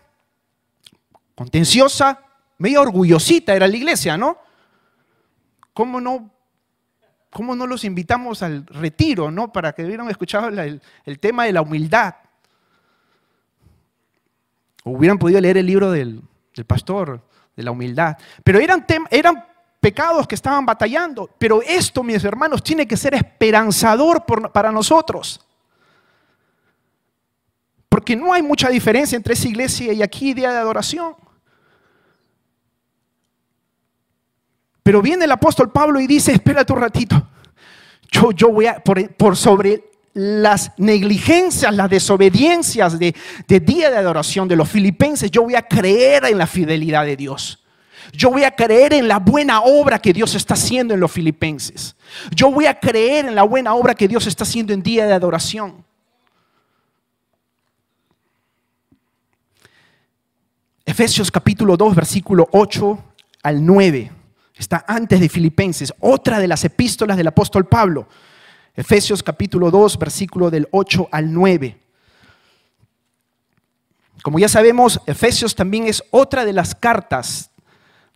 contenciosa, 1.34 2.20
media 2.58 2.82
orgullosita 2.82 3.56
era 3.56 3.68
la 3.68 3.76
iglesia, 3.76 4.18
¿no? 4.18 4.38
¿Cómo 5.74 6.02
no, 6.02 6.30
cómo 7.30 7.56
no 7.56 7.68
los 7.68 7.86
invitamos 7.86 8.44
al 8.44 8.66
retiro, 8.66 9.32
¿no? 9.32 9.54
Para 9.54 9.72
que 9.74 9.86
hubieran 9.86 10.10
escuchado 10.10 10.50
el, 10.50 11.20
tema 11.20 11.46
de 11.46 11.54
la 11.54 11.62
humildad. 11.62 12.16
O 14.84 14.92
hubieran 14.92 15.20
podido 15.20 15.40
leer 15.40 15.58
el 15.58 15.68
libro 15.68 15.92
del, 15.92 16.22
pastor 16.66 17.22
de 17.56 17.64
la 17.64 17.72
humildad. 17.72 18.18
Pero 18.44 18.60
eran, 18.60 18.86
eran 19.10 19.46
pecados 19.88 20.28
que 20.28 20.36
estaban 20.36 20.66
batallando. 20.66 21.30
Pero 21.38 21.62
esto, 21.62 22.04
mis 22.04 22.22
hermanos, 22.22 22.62
tiene 22.62 22.86
que 22.86 22.98
ser 22.98 23.14
esperanzador 23.14 24.26
para 24.52 24.70
nosotros. 24.70 25.40
Porque 27.88 28.14
no 28.14 28.34
hay 28.34 28.42
mucha 28.42 28.68
diferencia 28.68 29.16
entre 29.16 29.34
esa 29.34 29.48
iglesia 29.48 29.94
y 29.94 30.04
aquí 30.04 30.34
día 30.34 30.52
de 30.52 30.58
adoración. 30.58 31.16
Pero 34.84 35.02
viene 35.02 35.24
el 35.24 35.32
apóstol 35.32 35.72
Pablo 35.72 36.02
y 36.02 36.08
dice, 36.08 36.34
espérate 36.34 36.74
un 36.74 36.82
ratito, 36.82 37.30
yo, 38.12 38.32
yo 38.32 38.50
voy 38.50 38.66
a, 38.66 38.84
por, 38.84 39.38
sobre 39.38 39.90
las 40.14 40.74
negligencias, 40.78 41.74
las 41.74 41.90
desobediencias 41.90 43.00
de, 43.00 43.16
de 43.48 43.60
día 43.62 43.90
de 43.90 43.98
adoración 43.98 44.50
de 44.50 44.58
los 44.58 44.68
filipenses, 44.68 45.32
yo 45.32 45.44
voy 45.44 45.56
a 45.56 45.62
creer 45.62 46.26
en 46.26 46.38
la 46.38 46.48
fidelidad 46.48 47.06
de 47.06 47.16
Dios. 47.16 47.64
Yo 48.14 48.32
voy 48.32 48.44
a 48.44 48.52
creer 48.52 48.94
en 48.94 49.08
la 49.08 49.20
buena 49.20 49.62
obra 49.62 50.00
que 50.00 50.14
Dios 50.14 50.36
está 50.36 50.54
haciendo 50.54 50.94
en 50.94 51.00
los 51.00 51.12
filipenses. 51.12 51.96
Yo 52.34 52.52
voy 52.52 52.66
a 52.66 52.80
creer 52.80 53.26
en 53.26 53.36
la 53.36 53.44
buena 53.44 53.74
obra 53.74 53.96
que 53.96 54.08
Dios 54.08 54.28
está 54.28 54.44
haciendo 54.44 54.74
en 54.74 54.82
día 54.82 55.06
de 55.06 55.14
adoración. 55.14 55.86
Efesios 60.86 61.30
capítulo 61.30 61.76
2, 61.76 61.96
versículo 61.96 62.48
8 62.52 62.98
al 63.44 63.66
9. 63.66 64.12
Está 64.56 64.86
antes 64.88 65.20
de 65.20 65.30
Filipenses, 65.30 65.94
otra 66.00 66.40
de 66.40 66.48
las 66.48 66.64
epístolas 66.64 67.18
del 67.18 67.28
apóstol 67.28 67.68
Pablo. 67.68 68.08
Efesios 68.74 69.22
capítulo 69.22 69.70
2, 69.70 70.00
versículo 70.00 70.50
del 70.50 70.68
8 70.72 71.10
al 71.12 71.34
9. 71.34 71.78
Como 74.22 74.40
ya 74.40 74.50
sabemos, 74.50 75.00
Efesios 75.06 75.56
también 75.56 75.88
es 75.88 76.04
otra 76.10 76.46
de 76.46 76.54
las 76.54 76.74
cartas 76.74 77.52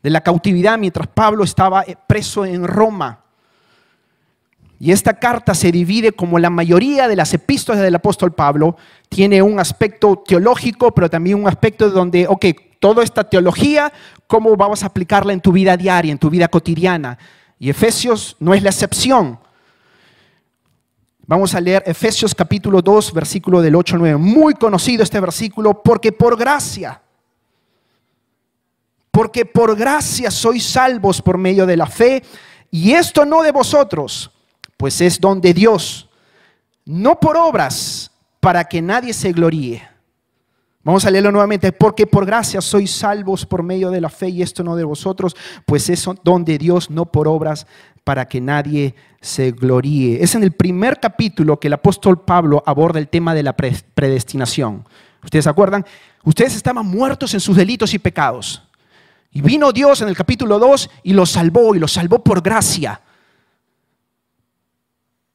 de 0.01 0.09
la 0.09 0.21
cautividad 0.21 0.77
mientras 0.77 1.07
Pablo 1.07 1.43
estaba 1.43 1.83
preso 2.07 2.45
en 2.45 2.65
Roma. 2.65 3.21
Y 4.79 4.91
esta 4.91 5.13
carta 5.13 5.53
se 5.53 5.71
divide 5.71 6.11
como 6.11 6.39
la 6.39 6.49
mayoría 6.49 7.07
de 7.07 7.15
las 7.15 7.33
epístolas 7.35 7.83
del 7.83 7.93
apóstol 7.93 8.33
Pablo, 8.33 8.75
tiene 9.09 9.41
un 9.43 9.59
aspecto 9.59 10.23
teológico, 10.25 10.91
pero 10.91 11.07
también 11.07 11.39
un 11.39 11.47
aspecto 11.47 11.91
donde, 11.91 12.25
ok, 12.27 12.45
toda 12.79 13.03
esta 13.03 13.23
teología, 13.23 13.93
¿cómo 14.25 14.55
vamos 14.55 14.81
a 14.81 14.87
aplicarla 14.87 15.33
en 15.33 15.39
tu 15.39 15.51
vida 15.51 15.77
diaria, 15.77 16.11
en 16.11 16.17
tu 16.17 16.31
vida 16.31 16.47
cotidiana? 16.47 17.15
Y 17.59 17.69
Efesios 17.69 18.35
no 18.39 18.55
es 18.55 18.63
la 18.63 18.71
excepción. 18.71 19.37
Vamos 21.27 21.53
a 21.53 21.61
leer 21.61 21.83
Efesios 21.85 22.33
capítulo 22.33 22.81
2, 22.81 23.13
versículo 23.13 23.61
del 23.61 23.75
8 23.75 23.97
al 23.97 24.01
9. 24.01 24.17
Muy 24.17 24.55
conocido 24.55 25.03
este 25.03 25.19
versículo, 25.19 25.83
porque 25.83 26.11
por 26.11 26.35
gracia, 26.35 27.03
porque 29.21 29.45
por 29.45 29.77
gracia 29.77 30.31
sois 30.31 30.65
salvos 30.65 31.21
por 31.21 31.37
medio 31.37 31.67
de 31.67 31.77
la 31.77 31.85
fe, 31.85 32.23
y 32.71 32.93
esto 32.93 33.23
no 33.23 33.43
de 33.43 33.51
vosotros, 33.51 34.31
pues 34.77 34.99
es 34.99 35.21
don 35.21 35.39
de 35.39 35.53
Dios, 35.53 36.09
no 36.85 37.19
por 37.19 37.37
obras, 37.37 38.09
para 38.39 38.63
que 38.63 38.81
nadie 38.81 39.13
se 39.13 39.31
gloríe. 39.31 39.87
Vamos 40.83 41.05
a 41.05 41.11
leerlo 41.11 41.31
nuevamente, 41.31 41.71
porque 41.71 42.07
por 42.07 42.25
gracia 42.25 42.61
sois 42.61 42.89
salvos 42.89 43.45
por 43.45 43.61
medio 43.61 43.91
de 43.91 44.01
la 44.01 44.09
fe 44.09 44.29
y 44.29 44.41
esto 44.41 44.63
no 44.63 44.75
de 44.75 44.85
vosotros, 44.85 45.35
pues 45.67 45.87
es 45.91 46.03
don 46.23 46.43
de 46.43 46.57
Dios, 46.57 46.89
no 46.89 47.05
por 47.05 47.27
obras, 47.27 47.67
para 48.03 48.27
que 48.27 48.41
nadie 48.41 48.95
se 49.21 49.51
gloríe. 49.51 50.23
Es 50.23 50.33
en 50.33 50.41
el 50.41 50.53
primer 50.53 50.99
capítulo 50.99 51.59
que 51.59 51.67
el 51.67 51.73
apóstol 51.73 52.21
Pablo 52.21 52.63
aborda 52.65 52.97
el 52.97 53.07
tema 53.07 53.35
de 53.35 53.43
la 53.43 53.55
predestinación. 53.55 54.83
¿Ustedes 55.23 55.43
se 55.43 55.51
acuerdan? 55.51 55.85
Ustedes 56.23 56.55
estaban 56.55 56.87
muertos 56.87 57.35
en 57.35 57.39
sus 57.39 57.55
delitos 57.55 57.93
y 57.93 57.99
pecados. 57.99 58.63
Y 59.31 59.41
vino 59.41 59.71
Dios 59.71 60.01
en 60.01 60.09
el 60.09 60.15
capítulo 60.15 60.59
2 60.59 60.89
y 61.03 61.13
los 61.13 61.31
salvó, 61.31 61.73
y 61.73 61.79
los 61.79 61.93
salvó 61.93 62.19
por 62.19 62.41
gracia. 62.41 63.01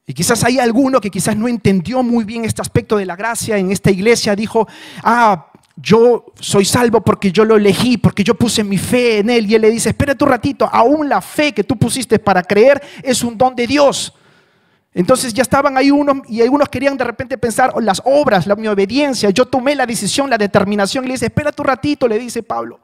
Y 0.06 0.12
quizás 0.12 0.44
hay 0.44 0.58
alguno 0.58 1.00
que 1.00 1.10
quizás 1.10 1.36
no 1.36 1.48
entendió 1.48 2.02
muy 2.02 2.24
bien 2.24 2.44
este 2.44 2.60
aspecto 2.62 2.96
de 2.96 3.06
la 3.06 3.16
gracia 3.16 3.56
en 3.56 3.72
esta 3.72 3.90
iglesia. 3.90 4.36
Dijo, 4.36 4.68
ah, 5.02 5.50
yo 5.76 6.26
soy 6.38 6.64
salvo 6.64 7.00
porque 7.00 7.32
yo 7.32 7.44
lo 7.44 7.56
elegí, 7.56 7.96
porque 7.96 8.22
yo 8.22 8.34
puse 8.34 8.62
mi 8.62 8.78
fe 8.78 9.18
en 9.18 9.30
él. 9.30 9.50
Y 9.50 9.54
él 9.54 9.62
le 9.62 9.70
dice, 9.70 9.88
espérate 9.88 10.22
un 10.22 10.30
ratito, 10.30 10.68
aún 10.70 11.08
la 11.08 11.20
fe 11.22 11.52
que 11.52 11.64
tú 11.64 11.76
pusiste 11.76 12.18
para 12.18 12.42
creer 12.42 12.80
es 13.02 13.24
un 13.24 13.36
don 13.36 13.56
de 13.56 13.66
Dios. 13.66 14.12
Entonces 14.94 15.34
ya 15.34 15.42
estaban 15.42 15.76
ahí 15.76 15.90
unos 15.90 16.18
y 16.28 16.40
algunos 16.40 16.68
querían 16.68 16.96
de 16.96 17.04
repente 17.04 17.36
pensar 17.36 17.72
oh, 17.74 17.80
las 17.80 18.00
obras, 18.04 18.46
la 18.46 18.56
mi 18.56 18.68
obediencia. 18.68 19.30
Yo 19.30 19.46
tomé 19.46 19.74
la 19.74 19.86
decisión, 19.86 20.30
la 20.30 20.38
determinación 20.38 21.04
y 21.04 21.08
le 21.08 21.14
dice, 21.14 21.26
espérate 21.26 21.60
un 21.60 21.66
ratito, 21.66 22.06
le 22.06 22.18
dice 22.18 22.42
Pablo 22.42 22.80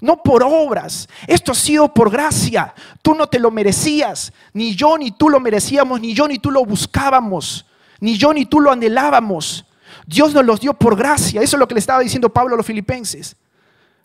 no 0.00 0.22
por 0.22 0.42
obras. 0.42 1.08
Esto 1.26 1.52
ha 1.52 1.54
sido 1.54 1.92
por 1.92 2.10
gracia. 2.10 2.74
Tú 3.02 3.14
no 3.14 3.26
te 3.26 3.38
lo 3.38 3.50
merecías. 3.50 4.32
Ni 4.52 4.74
yo 4.74 4.96
ni 4.96 5.10
tú 5.10 5.28
lo 5.28 5.40
merecíamos, 5.40 6.00
ni 6.00 6.14
yo 6.14 6.28
ni 6.28 6.38
tú 6.38 6.50
lo 6.50 6.64
buscábamos, 6.64 7.66
ni 8.00 8.16
yo 8.16 8.32
ni 8.32 8.46
tú 8.46 8.60
lo 8.60 8.70
anhelábamos. 8.70 9.64
Dios 10.06 10.32
nos 10.32 10.44
los 10.44 10.60
dio 10.60 10.74
por 10.74 10.96
gracia. 10.96 11.42
Eso 11.42 11.56
es 11.56 11.60
lo 11.60 11.68
que 11.68 11.74
le 11.74 11.80
estaba 11.80 12.00
diciendo 12.00 12.28
Pablo 12.28 12.54
a 12.54 12.56
los 12.56 12.66
filipenses. 12.66 13.36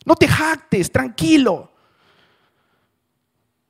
No 0.05 0.15
te 0.15 0.27
jactes, 0.27 0.91
tranquilo. 0.91 1.71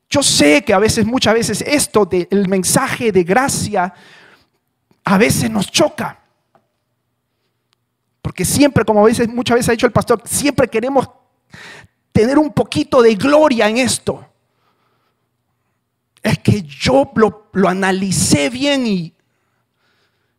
Yo 0.10 0.24
sé 0.24 0.64
que 0.64 0.74
a 0.74 0.80
veces, 0.80 1.06
muchas 1.06 1.34
veces, 1.34 1.62
esto 1.62 2.06
del 2.06 2.48
mensaje 2.48 3.12
de 3.12 3.24
gracia, 3.24 3.94
a 5.04 5.18
veces 5.18 5.50
nos 5.50 5.70
choca. 5.70 6.20
Porque 8.22 8.46
siempre, 8.46 8.86
como 8.86 9.04
veces, 9.04 9.28
muchas 9.28 9.56
veces 9.56 9.70
ha 9.70 9.72
dicho 9.74 9.86
el 9.88 9.92
pastor, 9.92 10.22
siempre 10.26 10.68
queremos 10.68 11.10
tener 12.14 12.38
un 12.38 12.54
poquito 12.54 13.02
de 13.02 13.16
gloria 13.16 13.68
en 13.68 13.78
esto. 13.78 14.26
Es 16.22 16.40
que 16.40 16.62
yo 16.62 17.12
lo, 17.16 17.50
lo 17.52 17.68
analicé 17.68 18.50
bien 18.50 18.88
y 18.88 19.14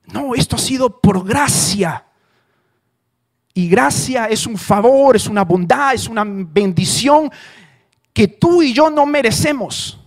no, 0.07 0.35
esto 0.35 0.57
ha 0.57 0.59
sido 0.59 1.01
por 1.01 1.27
gracia. 1.27 2.07
Y 3.53 3.69
gracia 3.69 4.27
es 4.27 4.47
un 4.47 4.57
favor, 4.57 5.17
es 5.17 5.27
una 5.27 5.45
bondad, 5.45 5.95
es 5.95 6.09
una 6.09 6.25
bendición 6.25 7.31
que 8.13 8.29
tú 8.29 8.63
y 8.63 8.73
yo 8.73 8.89
no 8.89 9.05
merecemos. 9.05 9.99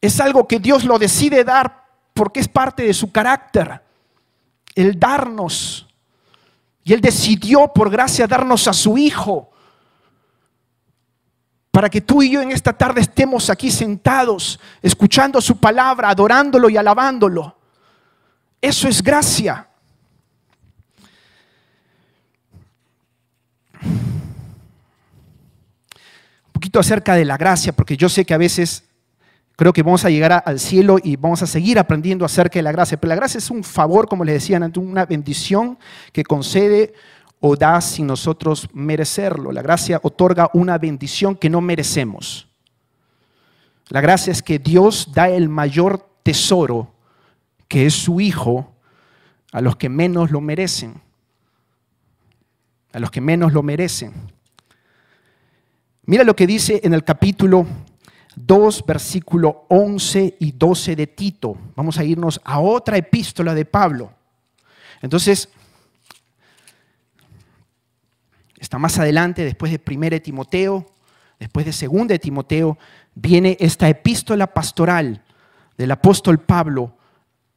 Es 0.00 0.18
algo 0.20 0.48
que 0.48 0.58
Dios 0.58 0.84
lo 0.84 0.98
decide 0.98 1.44
dar 1.44 1.84
porque 2.14 2.40
es 2.40 2.48
parte 2.48 2.82
de 2.82 2.94
su 2.94 3.12
carácter, 3.12 3.82
el 4.74 4.98
darnos. 4.98 5.86
Y 6.82 6.94
Él 6.94 7.00
decidió 7.00 7.72
por 7.72 7.90
gracia 7.90 8.26
darnos 8.26 8.66
a 8.66 8.72
su 8.72 8.96
Hijo 8.96 9.49
para 11.80 11.88
que 11.88 12.02
tú 12.02 12.20
y 12.20 12.30
yo 12.30 12.42
en 12.42 12.52
esta 12.52 12.74
tarde 12.74 13.00
estemos 13.00 13.48
aquí 13.48 13.70
sentados, 13.70 14.60
escuchando 14.82 15.40
su 15.40 15.56
palabra, 15.56 16.10
adorándolo 16.10 16.68
y 16.68 16.76
alabándolo. 16.76 17.56
Eso 18.60 18.86
es 18.86 19.02
gracia. 19.02 19.66
Un 23.82 24.12
poquito 26.52 26.78
acerca 26.78 27.14
de 27.14 27.24
la 27.24 27.38
gracia, 27.38 27.72
porque 27.72 27.96
yo 27.96 28.10
sé 28.10 28.26
que 28.26 28.34
a 28.34 28.36
veces 28.38 28.84
creo 29.56 29.72
que 29.72 29.82
vamos 29.82 30.04
a 30.04 30.10
llegar 30.10 30.42
al 30.44 30.60
cielo 30.60 30.98
y 31.02 31.16
vamos 31.16 31.42
a 31.42 31.46
seguir 31.46 31.78
aprendiendo 31.78 32.26
acerca 32.26 32.58
de 32.58 32.62
la 32.62 32.72
gracia, 32.72 33.00
pero 33.00 33.08
la 33.08 33.16
gracia 33.16 33.38
es 33.38 33.50
un 33.50 33.64
favor, 33.64 34.06
como 34.06 34.22
les 34.22 34.34
decía, 34.34 34.60
una 34.76 35.06
bendición 35.06 35.78
que 36.12 36.24
concede 36.24 36.92
o 37.40 37.56
da 37.56 37.80
sin 37.80 38.06
nosotros 38.06 38.68
merecerlo. 38.72 39.50
La 39.50 39.62
gracia 39.62 39.98
otorga 40.02 40.50
una 40.52 40.78
bendición 40.78 41.34
que 41.34 41.50
no 41.50 41.60
merecemos. 41.60 42.46
La 43.88 44.00
gracia 44.00 44.30
es 44.30 44.42
que 44.42 44.58
Dios 44.58 45.10
da 45.12 45.28
el 45.28 45.48
mayor 45.48 46.06
tesoro, 46.22 46.94
que 47.66 47.86
es 47.86 47.94
su 47.94 48.20
Hijo, 48.20 48.72
a 49.52 49.60
los 49.60 49.76
que 49.76 49.88
menos 49.88 50.30
lo 50.30 50.40
merecen. 50.40 51.00
A 52.92 52.98
los 53.00 53.10
que 53.10 53.20
menos 53.20 53.52
lo 53.52 53.62
merecen. 53.62 54.12
Mira 56.04 56.24
lo 56.24 56.36
que 56.36 56.46
dice 56.46 56.80
en 56.84 56.92
el 56.92 57.04
capítulo 57.04 57.66
2, 58.36 58.84
versículo 58.86 59.66
11 59.68 60.36
y 60.40 60.52
12 60.52 60.96
de 60.96 61.06
Tito. 61.06 61.56
Vamos 61.74 61.98
a 61.98 62.04
irnos 62.04 62.40
a 62.44 62.60
otra 62.60 62.96
epístola 62.96 63.54
de 63.54 63.64
Pablo. 63.64 64.12
Entonces, 65.02 65.48
Está 68.60 68.78
más 68.78 68.98
adelante, 68.98 69.42
después 69.42 69.72
de 69.72 69.80
1 69.84 70.20
Timoteo, 70.20 70.86
después 71.38 71.64
de 71.64 71.88
2 71.88 72.08
de 72.08 72.18
Timoteo, 72.18 72.78
viene 73.14 73.56
esta 73.58 73.88
epístola 73.88 74.46
pastoral 74.48 75.22
del 75.78 75.90
apóstol 75.90 76.38
Pablo 76.38 76.94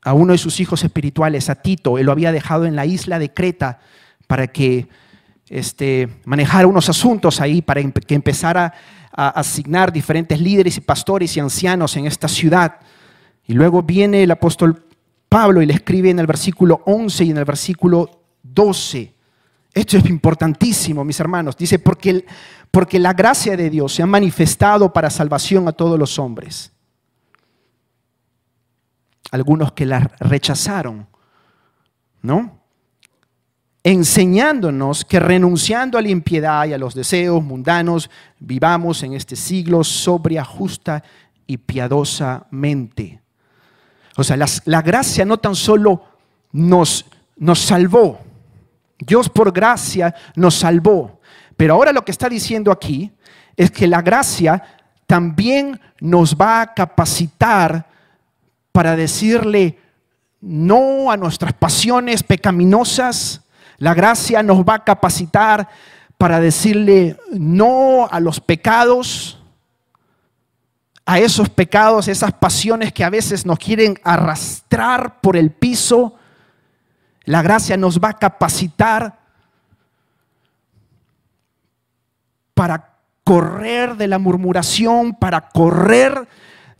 a 0.01 0.13
uno 0.13 0.31
de 0.31 0.37
sus 0.37 0.61
hijos 0.61 0.81
espirituales, 0.83 1.49
a 1.49 1.55
Tito. 1.55 1.97
Él 1.97 2.05
lo 2.05 2.13
había 2.13 2.31
dejado 2.31 2.65
en 2.65 2.77
la 2.77 2.85
isla 2.85 3.19
de 3.19 3.33
Creta 3.33 3.79
para 4.27 4.47
que 4.47 4.87
este, 5.49 6.09
manejara 6.23 6.67
unos 6.67 6.87
asuntos 6.87 7.41
ahí, 7.41 7.61
para 7.61 7.83
que 7.83 8.15
empezara 8.15 8.73
a 9.11 9.27
asignar 9.27 9.91
diferentes 9.91 10.39
líderes 10.39 10.77
y 10.77 10.81
pastores 10.81 11.35
y 11.35 11.41
ancianos 11.41 11.97
en 11.97 12.05
esta 12.05 12.29
ciudad. 12.29 12.79
Y 13.45 13.53
luego 13.53 13.83
viene 13.83 14.23
el 14.23 14.31
apóstol 14.31 14.85
Pablo 15.27 15.61
y 15.61 15.65
le 15.65 15.73
escribe 15.73 16.09
en 16.09 16.19
el 16.19 16.27
versículo 16.27 16.81
11 16.85 17.25
y 17.25 17.31
en 17.31 17.37
el 17.37 17.45
versículo 17.45 18.21
12. 18.41 19.12
Esto 19.73 19.97
es 19.97 20.05
importantísimo, 20.05 21.03
mis 21.03 21.19
hermanos. 21.19 21.57
Dice, 21.57 21.79
porque, 21.79 22.25
porque 22.69 22.99
la 22.99 23.13
gracia 23.13 23.57
de 23.57 23.69
Dios 23.69 23.93
se 23.93 24.03
ha 24.03 24.05
manifestado 24.05 24.93
para 24.93 25.09
salvación 25.09 25.67
a 25.67 25.71
todos 25.71 25.97
los 25.97 26.19
hombres. 26.19 26.71
Algunos 29.31 29.71
que 29.71 29.85
la 29.85 30.11
rechazaron, 30.19 31.07
¿no? 32.21 32.59
Enseñándonos 33.83 35.03
que 35.03 35.19
renunciando 35.19 35.97
a 35.97 36.01
la 36.01 36.09
impiedad 36.09 36.65
y 36.67 36.73
a 36.73 36.77
los 36.77 36.93
deseos 36.93 37.43
mundanos, 37.43 38.09
vivamos 38.39 39.01
en 39.03 39.13
este 39.13 39.35
siglo 39.35 39.83
sobria, 39.83 40.45
justa 40.45 41.03
y 41.47 41.57
piadosamente. 41.57 43.21
O 44.15 44.23
sea, 44.23 44.37
la, 44.37 44.81
gracia 44.81 45.25
no 45.25 45.37
tan 45.37 45.55
solo 45.55 46.03
nos, 46.51 47.05
nos 47.35 47.59
salvó, 47.59 48.19
Dios 49.05 49.29
por 49.29 49.51
gracia 49.51 50.13
nos 50.35 50.55
salvó. 50.55 51.19
Pero 51.57 51.73
ahora 51.73 51.91
lo 51.91 52.03
que 52.03 52.11
está 52.11 52.29
diciendo 52.29 52.71
aquí 52.71 53.11
es 53.55 53.71
que 53.71 53.87
la 53.87 54.01
gracia 54.01 54.63
también 55.05 55.79
nos 55.99 56.35
va 56.35 56.61
a 56.61 56.73
capacitar 56.73 57.87
para 58.71 58.95
decirle 58.95 59.77
no 60.41 61.11
a 61.11 61.17
nuestras 61.17 61.53
pasiones 61.53 62.23
pecaminosas. 62.23 63.41
La 63.77 63.93
gracia 63.93 64.43
nos 64.43 64.59
va 64.59 64.75
a 64.75 64.83
capacitar 64.83 65.69
para 66.17 66.39
decirle 66.39 67.17
no 67.31 68.07
a 68.09 68.19
los 68.19 68.39
pecados, 68.39 69.39
a 71.05 71.19
esos 71.19 71.49
pecados, 71.49 72.07
esas 72.07 72.33
pasiones 72.33 72.93
que 72.93 73.03
a 73.03 73.09
veces 73.09 73.45
nos 73.45 73.59
quieren 73.59 73.99
arrastrar 74.03 75.19
por 75.21 75.35
el 75.35 75.51
piso 75.51 76.15
la 77.25 77.41
gracia 77.41 77.77
nos 77.77 77.99
va 77.99 78.09
a 78.09 78.19
capacitar 78.19 79.19
para 82.53 82.97
correr 83.23 83.95
de 83.95 84.07
la 84.07 84.19
murmuración, 84.19 85.13
para 85.13 85.49
correr 85.49 86.27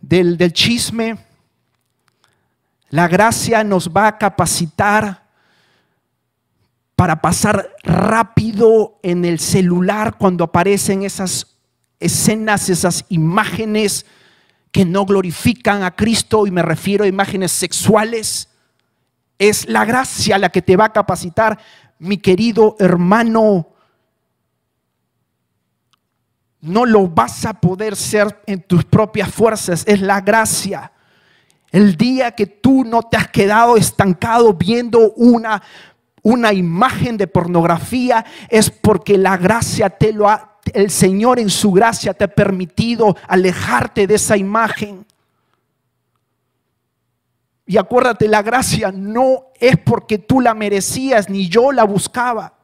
del, 0.00 0.52
chisme. 0.52 1.16
La 2.90 3.08
gracia 3.08 3.64
nos 3.64 3.88
va 3.88 4.06
a 4.06 4.18
capacitar 4.18 5.24
para 6.94 7.20
pasar 7.20 7.74
rápido 7.82 8.98
en 9.02 9.24
el 9.24 9.40
celular 9.40 10.16
cuando 10.16 10.44
aparecen 10.44 11.02
esas 11.02 11.56
escenas, 11.98 12.68
esas 12.68 13.04
imágenes 13.08 14.06
que 14.70 14.84
no 14.84 15.06
glorifican 15.06 15.82
a 15.82 15.96
Cristo 15.96 16.46
y 16.46 16.50
me 16.50 16.62
refiero 16.62 17.04
a 17.04 17.08
imágenes 17.08 17.50
sexuales 17.50 18.48
es 19.48 19.68
la 19.68 19.84
gracia 19.84 20.38
la 20.38 20.48
que 20.48 20.62
te 20.62 20.76
va 20.76 20.86
a 20.86 20.92
capacitar, 20.92 21.58
mi 21.98 22.18
querido 22.18 22.76
hermano. 22.78 23.68
No 26.60 26.86
lo 26.86 27.08
vas 27.08 27.44
a 27.44 27.54
poder 27.54 27.94
ser 27.96 28.42
en 28.46 28.62
tus 28.62 28.84
propias 28.84 29.30
fuerzas, 29.30 29.84
es 29.86 30.00
la 30.00 30.20
gracia. 30.20 30.92
El 31.70 31.96
día 31.96 32.32
que 32.32 32.46
tú 32.46 32.84
no 32.84 33.02
te 33.02 33.16
has 33.16 33.28
quedado 33.28 33.76
estancado 33.76 34.54
viendo 34.54 35.12
una, 35.12 35.62
una 36.22 36.52
imagen 36.52 37.16
de 37.16 37.26
pornografía 37.26 38.24
es 38.48 38.70
porque 38.70 39.18
la 39.18 39.36
gracia 39.36 39.90
te 39.90 40.12
lo 40.12 40.28
ha, 40.28 40.58
el 40.72 40.90
Señor 40.90 41.38
en 41.38 41.50
su 41.50 41.72
gracia 41.72 42.14
te 42.14 42.24
ha 42.24 42.28
permitido 42.28 43.16
alejarte 43.28 44.06
de 44.06 44.14
esa 44.14 44.36
imagen. 44.36 45.04
Y 47.66 47.78
acuérdate, 47.78 48.28
la 48.28 48.42
gracia 48.42 48.92
no 48.92 49.46
es 49.58 49.78
porque 49.78 50.18
tú 50.18 50.40
la 50.40 50.54
merecías 50.54 51.30
ni 51.30 51.48
yo 51.48 51.72
la 51.72 51.84
buscaba. 51.84 52.54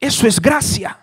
Eso 0.00 0.26
es 0.26 0.40
gracia. 0.40 0.98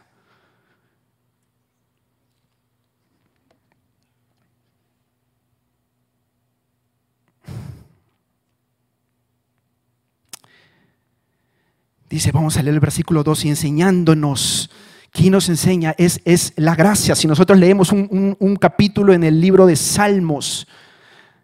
Dice, 12.10 12.32
vamos 12.32 12.58
a 12.58 12.64
leer 12.64 12.74
el 12.74 12.80
versículo 12.80 13.24
2 13.24 13.46
y 13.46 13.50
enseñándonos. 13.50 14.72
¿Quién 15.12 15.34
nos 15.34 15.48
enseña? 15.48 15.94
Es, 16.00 16.22
es 16.26 16.54
la 16.56 16.74
gracia. 16.74 17.16
Si 17.16 17.28
nosotros 17.28 17.60
leemos 17.60 17.92
un, 17.92 18.36
un 18.40 18.56
capítulo 18.56 19.14
en 19.14 19.24
el 19.24 19.40
libro 19.40 19.68
de 19.68 19.76
Salmos, 19.76 20.68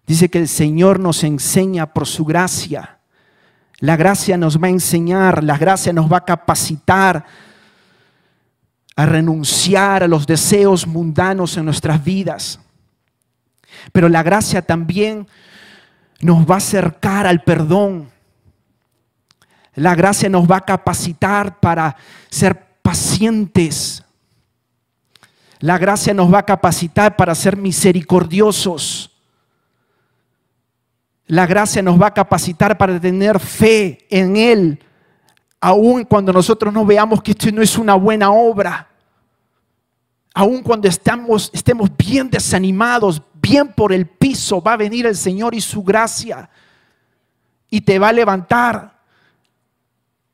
Dice 0.05 0.29
que 0.29 0.39
el 0.39 0.47
Señor 0.47 0.99
nos 0.99 1.23
enseña 1.23 1.93
por 1.93 2.05
su 2.05 2.25
gracia. 2.25 2.99
La 3.79 3.95
gracia 3.95 4.37
nos 4.37 4.61
va 4.61 4.67
a 4.67 4.71
enseñar, 4.71 5.43
la 5.43 5.57
gracia 5.57 5.91
nos 5.91 6.11
va 6.11 6.17
a 6.17 6.25
capacitar 6.25 7.25
a 8.95 9.05
renunciar 9.05 10.03
a 10.03 10.07
los 10.07 10.25
deseos 10.25 10.87
mundanos 10.87 11.57
en 11.57 11.65
nuestras 11.65 12.03
vidas. 12.03 12.59
Pero 13.91 14.07
la 14.07 14.23
gracia 14.23 14.61
también 14.61 15.27
nos 16.21 16.49
va 16.49 16.55
a 16.55 16.59
acercar 16.59 17.27
al 17.27 17.43
perdón. 17.43 18.09
La 19.73 19.95
gracia 19.95 20.29
nos 20.29 20.49
va 20.49 20.57
a 20.57 20.65
capacitar 20.65 21.59
para 21.59 21.97
ser 22.29 22.77
pacientes. 22.81 24.03
La 25.59 25.77
gracia 25.77 26.13
nos 26.13 26.33
va 26.33 26.39
a 26.39 26.45
capacitar 26.45 27.17
para 27.17 27.35
ser 27.35 27.57
misericordiosos. 27.57 29.14
La 31.27 31.47
gracia 31.47 31.81
nos 31.81 31.99
va 31.99 32.07
a 32.07 32.13
capacitar 32.13 32.77
para 32.77 32.99
tener 32.99 33.39
fe 33.39 34.05
en 34.09 34.37
Él, 34.37 34.83
aun 35.59 36.03
cuando 36.05 36.31
nosotros 36.31 36.73
no 36.73 36.85
veamos 36.85 37.23
que 37.23 37.31
esto 37.31 37.51
no 37.51 37.61
es 37.61 37.77
una 37.77 37.95
buena 37.95 38.31
obra. 38.31 38.87
Aun 40.33 40.61
cuando 40.61 40.87
estamos, 40.87 41.49
estemos 41.53 41.89
bien 41.97 42.29
desanimados, 42.29 43.21
bien 43.33 43.69
por 43.69 43.93
el 43.93 44.05
piso, 44.05 44.61
va 44.61 44.73
a 44.73 44.77
venir 44.77 45.05
el 45.05 45.15
Señor 45.15 45.55
y 45.55 45.61
su 45.61 45.81
gracia 45.81 46.49
y 47.69 47.81
te 47.81 47.97
va 47.97 48.09
a 48.09 48.13
levantar 48.13 48.99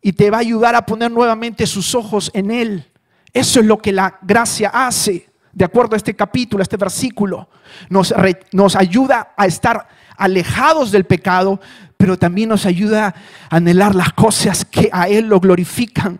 y 0.01 0.13
te 0.13 0.29
va 0.29 0.37
a 0.37 0.41
ayudar 0.41 0.75
a 0.75 0.85
poner 0.85 1.11
nuevamente 1.11 1.65
sus 1.67 1.95
ojos 1.95 2.31
en 2.33 2.51
Él. 2.51 2.91
Eso 3.31 3.59
es 3.59 3.65
lo 3.65 3.77
que 3.77 3.91
la 3.91 4.19
gracia 4.21 4.69
hace, 4.73 5.29
de 5.53 5.63
acuerdo 5.65 5.93
a 5.93 5.97
este 5.97 6.15
capítulo, 6.15 6.61
a 6.61 6.63
este 6.63 6.77
versículo. 6.77 7.47
Nos, 7.89 8.13
nos 8.51 8.75
ayuda 8.75 9.33
a 9.37 9.45
estar 9.45 9.87
alejados 10.21 10.91
del 10.91 11.05
pecado, 11.05 11.59
pero 11.97 12.17
también 12.17 12.49
nos 12.49 12.65
ayuda 12.65 13.15
a 13.49 13.55
anhelar 13.55 13.95
las 13.95 14.13
cosas 14.13 14.63
que 14.63 14.89
a 14.91 15.07
Él 15.07 15.25
lo 15.27 15.39
glorifican. 15.39 16.19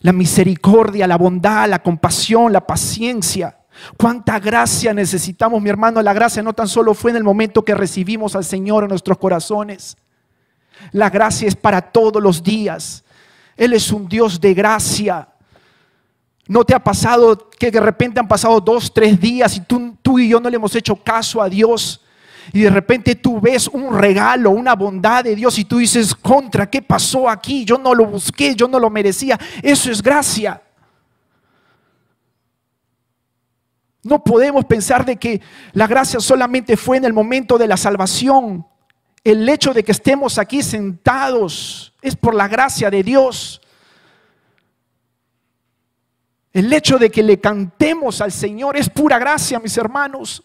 La 0.00 0.12
misericordia, 0.12 1.06
la 1.06 1.16
bondad, 1.16 1.68
la 1.68 1.82
compasión, 1.82 2.52
la 2.52 2.66
paciencia. 2.66 3.58
Cuánta 3.96 4.38
gracia 4.38 4.94
necesitamos, 4.94 5.60
mi 5.60 5.68
hermano. 5.68 6.00
La 6.00 6.12
gracia 6.12 6.42
no 6.42 6.52
tan 6.52 6.68
solo 6.68 6.94
fue 6.94 7.10
en 7.10 7.16
el 7.16 7.24
momento 7.24 7.64
que 7.64 7.74
recibimos 7.74 8.36
al 8.36 8.44
Señor 8.44 8.84
en 8.84 8.90
nuestros 8.90 9.18
corazones. 9.18 9.96
La 10.92 11.10
gracia 11.10 11.48
es 11.48 11.56
para 11.56 11.80
todos 11.80 12.22
los 12.22 12.42
días. 12.42 13.04
Él 13.56 13.72
es 13.72 13.90
un 13.90 14.08
Dios 14.08 14.40
de 14.40 14.54
gracia. 14.54 15.28
¿No 16.46 16.64
te 16.64 16.74
ha 16.74 16.82
pasado 16.82 17.50
que 17.50 17.70
de 17.70 17.80
repente 17.80 18.20
han 18.20 18.28
pasado 18.28 18.60
dos, 18.60 18.92
tres 18.92 19.20
días 19.20 19.56
y 19.56 19.60
tú, 19.60 19.96
tú 20.02 20.18
y 20.18 20.28
yo 20.28 20.40
no 20.40 20.50
le 20.50 20.56
hemos 20.56 20.74
hecho 20.74 20.96
caso 20.96 21.40
a 21.40 21.48
Dios? 21.48 22.01
Y 22.52 22.62
de 22.62 22.70
repente 22.70 23.14
tú 23.16 23.40
ves 23.40 23.68
un 23.68 23.96
regalo, 23.96 24.50
una 24.50 24.74
bondad 24.74 25.24
de 25.24 25.36
Dios 25.36 25.58
y 25.58 25.64
tú 25.64 25.78
dices, 25.78 26.14
contra, 26.14 26.68
¿qué 26.68 26.82
pasó 26.82 27.28
aquí? 27.28 27.64
Yo 27.64 27.78
no 27.78 27.94
lo 27.94 28.06
busqué, 28.06 28.54
yo 28.54 28.68
no 28.68 28.78
lo 28.78 28.90
merecía. 28.90 29.38
Eso 29.62 29.90
es 29.90 30.02
gracia. 30.02 30.60
No 34.02 34.22
podemos 34.22 34.64
pensar 34.64 35.04
de 35.04 35.16
que 35.16 35.40
la 35.72 35.86
gracia 35.86 36.18
solamente 36.18 36.76
fue 36.76 36.96
en 36.96 37.04
el 37.04 37.12
momento 37.12 37.56
de 37.56 37.68
la 37.68 37.76
salvación. 37.76 38.66
El 39.22 39.48
hecho 39.48 39.72
de 39.72 39.84
que 39.84 39.92
estemos 39.92 40.38
aquí 40.38 40.62
sentados 40.62 41.94
es 42.02 42.16
por 42.16 42.34
la 42.34 42.48
gracia 42.48 42.90
de 42.90 43.02
Dios. 43.04 43.60
El 46.52 46.72
hecho 46.72 46.98
de 46.98 47.10
que 47.10 47.22
le 47.22 47.40
cantemos 47.40 48.20
al 48.20 48.32
Señor 48.32 48.76
es 48.76 48.90
pura 48.90 49.18
gracia, 49.18 49.60
mis 49.60 49.76
hermanos 49.78 50.42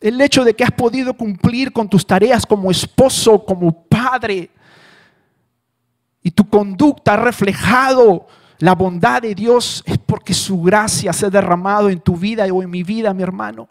el 0.00 0.20
hecho 0.20 0.44
de 0.44 0.54
que 0.54 0.64
has 0.64 0.72
podido 0.72 1.14
cumplir 1.14 1.72
con 1.72 1.88
tus 1.88 2.06
tareas 2.06 2.46
como 2.46 2.70
esposo, 2.70 3.44
como 3.44 3.84
padre, 3.84 4.50
y 6.22 6.30
tu 6.30 6.48
conducta 6.48 7.14
ha 7.14 7.16
reflejado 7.16 8.26
la 8.58 8.74
bondad 8.74 9.22
de 9.22 9.34
Dios, 9.34 9.82
es 9.86 9.98
porque 9.98 10.34
su 10.34 10.60
gracia 10.62 11.12
se 11.12 11.26
ha 11.26 11.30
derramado 11.30 11.88
en 11.88 12.00
tu 12.00 12.16
vida 12.16 12.44
o 12.52 12.62
en 12.62 12.70
mi 12.70 12.82
vida, 12.82 13.14
mi 13.14 13.22
hermano. 13.22 13.68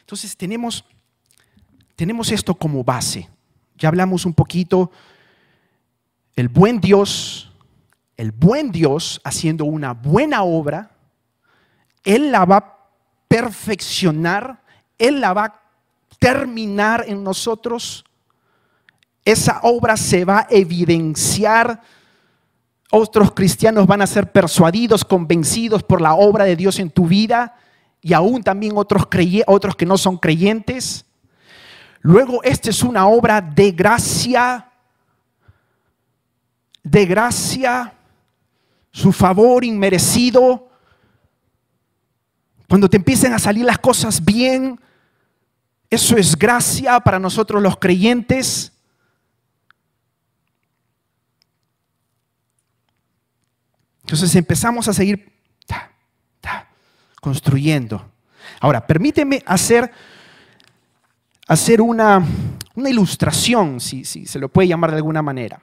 Entonces 0.00 0.34
tenemos 0.34 0.86
tenemos 1.98 2.30
esto 2.30 2.54
como 2.54 2.84
base. 2.84 3.28
Ya 3.76 3.88
hablamos 3.88 4.24
un 4.24 4.32
poquito, 4.32 4.92
el 6.36 6.48
buen 6.48 6.80
Dios, 6.80 7.52
el 8.16 8.30
buen 8.30 8.70
Dios 8.70 9.20
haciendo 9.24 9.64
una 9.64 9.94
buena 9.94 10.44
obra, 10.44 10.92
Él 12.04 12.30
la 12.30 12.44
va 12.44 12.56
a 12.58 12.78
perfeccionar, 13.26 14.62
Él 14.96 15.20
la 15.20 15.32
va 15.32 15.44
a 15.46 15.60
terminar 16.20 17.04
en 17.08 17.24
nosotros. 17.24 18.04
Esa 19.24 19.58
obra 19.64 19.96
se 19.96 20.24
va 20.24 20.38
a 20.38 20.46
evidenciar. 20.50 21.82
Otros 22.92 23.32
cristianos 23.32 23.88
van 23.88 24.02
a 24.02 24.06
ser 24.06 24.30
persuadidos, 24.30 25.04
convencidos 25.04 25.82
por 25.82 26.00
la 26.00 26.14
obra 26.14 26.44
de 26.44 26.54
Dios 26.54 26.78
en 26.78 26.90
tu 26.90 27.08
vida 27.08 27.56
y 28.00 28.12
aún 28.12 28.44
también 28.44 28.74
otros, 28.76 29.08
otros 29.48 29.74
que 29.74 29.84
no 29.84 29.98
son 29.98 30.16
creyentes. 30.16 31.04
Luego, 32.00 32.42
esta 32.42 32.70
es 32.70 32.82
una 32.82 33.06
obra 33.06 33.40
de 33.40 33.72
gracia, 33.72 34.70
de 36.82 37.06
gracia, 37.06 37.94
su 38.90 39.12
favor 39.12 39.64
inmerecido. 39.64 40.70
Cuando 42.68 42.88
te 42.88 42.96
empiecen 42.96 43.32
a 43.32 43.38
salir 43.38 43.64
las 43.64 43.78
cosas 43.78 44.24
bien, 44.24 44.80
eso 45.90 46.16
es 46.16 46.36
gracia 46.36 47.00
para 47.00 47.18
nosotros 47.18 47.62
los 47.62 47.76
creyentes. 47.76 48.72
Entonces 54.02 54.34
empezamos 54.36 54.88
a 54.88 54.94
seguir 54.94 55.38
construyendo. 57.20 58.10
Ahora, 58.60 58.86
permíteme 58.86 59.42
hacer, 59.44 59.92
hacer 61.48 61.80
una, 61.80 62.24
ilustración, 62.76 63.80
si, 63.80 64.04
si 64.04 64.26
se 64.26 64.38
lo 64.38 64.48
puede 64.48 64.68
llamar 64.68 64.92
de 64.92 64.98
alguna 64.98 65.22
manera. 65.22 65.60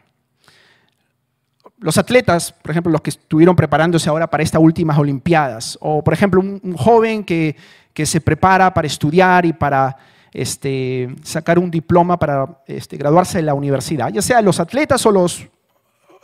Los 1.80 1.98
atletas, 1.98 2.52
por 2.52 2.72
ejemplo, 2.72 2.92
los 2.92 3.02
que 3.02 3.12
estuvieron 3.12 3.56
preparándose 3.56 4.10
ahora 4.10 4.30
para 4.30 4.44
estas 4.44 4.62
últimas 4.62 4.98
Olimpiadas, 4.98 5.78
o 5.80 6.04
por 6.04 6.14
ejemplo 6.14 6.42
un, 6.42 6.76
joven 6.76 7.24
que, 7.24 7.56
se 8.04 8.20
prepara 8.20 8.74
para 8.74 8.88
estudiar 8.88 9.46
y 9.46 9.54
para 9.54 9.96
este, 10.34 11.16
sacar 11.24 11.58
un 11.58 11.72
diploma 11.72 12.20
para 12.20 12.62
este, 12.68 12.98
graduarse 12.98 13.38
de 13.38 13.44
la 13.44 13.54
universidad, 13.54 14.12
ya 14.12 14.22
sea 14.22 14.42
los 14.42 14.60
atletas 14.60 15.06
o 15.06 15.12
los, 15.12 15.48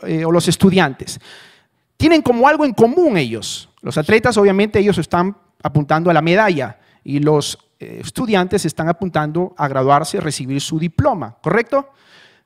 eh, 0.02 0.24
o 0.26 0.30
los 0.30 0.48
estudiantes 0.48 1.18
tienen 2.02 2.20
como 2.20 2.48
algo 2.48 2.64
en 2.64 2.72
común 2.72 3.16
ellos. 3.16 3.68
Los 3.80 3.96
atletas, 3.96 4.36
obviamente, 4.36 4.80
ellos 4.80 4.98
están 4.98 5.36
apuntando 5.62 6.10
a 6.10 6.12
la 6.12 6.20
medalla 6.20 6.80
y 7.04 7.20
los 7.20 7.56
eh, 7.82 8.00
estudiantes 8.00 8.64
están 8.64 8.88
apuntando 8.88 9.54
a 9.58 9.66
graduarse, 9.66 10.20
recibir 10.20 10.60
su 10.60 10.78
diploma, 10.78 11.36
¿correcto? 11.42 11.90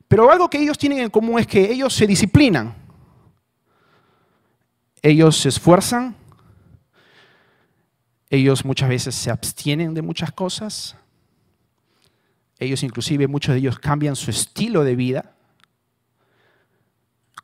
Pero 0.09 0.31
algo 0.31 0.49
que 0.49 0.59
ellos 0.59 0.79
tienen 0.79 1.01
en 1.01 1.11
común 1.11 1.39
es 1.39 1.47
que 1.47 1.71
ellos 1.71 1.93
se 1.93 2.07
disciplinan. 2.07 2.75
Ellos 5.03 5.37
se 5.37 5.51
esfuerzan. 5.51 6.17
Ellos 8.31 8.65
muchas 8.65 8.89
veces 8.89 9.15
se 9.15 9.31
abstienen 9.31 9.93
de 9.93 10.03
muchas 10.03 10.33
cosas. 10.33 10.97
Ellos 12.59 12.83
inclusive, 12.83 13.29
muchos 13.29 13.53
de 13.53 13.59
ellos 13.59 13.79
cambian 13.79 14.17
su 14.17 14.31
estilo 14.31 14.85
de 14.85 14.97
vida 14.97 15.35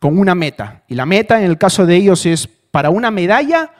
con 0.00 0.18
una 0.18 0.35
meta. 0.35 0.83
Y 0.88 0.94
la 0.94 1.05
meta 1.05 1.38
en 1.38 1.44
el 1.44 1.59
caso 1.59 1.85
de 1.85 1.96
ellos 1.96 2.24
es 2.24 2.46
para 2.46 2.88
una 2.88 3.11
medalla 3.11 3.70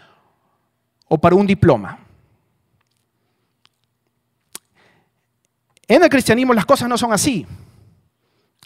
o 1.09 1.19
para 1.19 1.35
un 1.35 1.47
diploma. 1.47 2.02
En 5.89 6.03
el 6.03 6.09
cristianismo 6.09 6.55
las 6.55 6.67
cosas 6.67 6.89
no 6.89 6.97
son 6.97 7.13
así. 7.13 7.47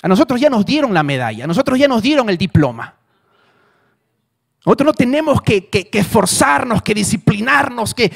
A 0.02 0.08
nosotros 0.08 0.40
ya 0.40 0.50
nos 0.50 0.64
dieron 0.66 0.92
la 0.92 1.02
medalla, 1.02 1.44
a 1.44 1.46
nosotros 1.46 1.78
ya 1.78 1.88
nos 1.88 2.02
dieron 2.02 2.28
el 2.28 2.36
diploma. 2.36 2.94
Nosotros 4.64 4.86
no 4.86 4.92
tenemos 4.94 5.40
que, 5.42 5.68
esforzarnos, 5.92 6.82
que 6.82 6.92
disciplinarnos, 6.92 7.94
que, 7.94 8.12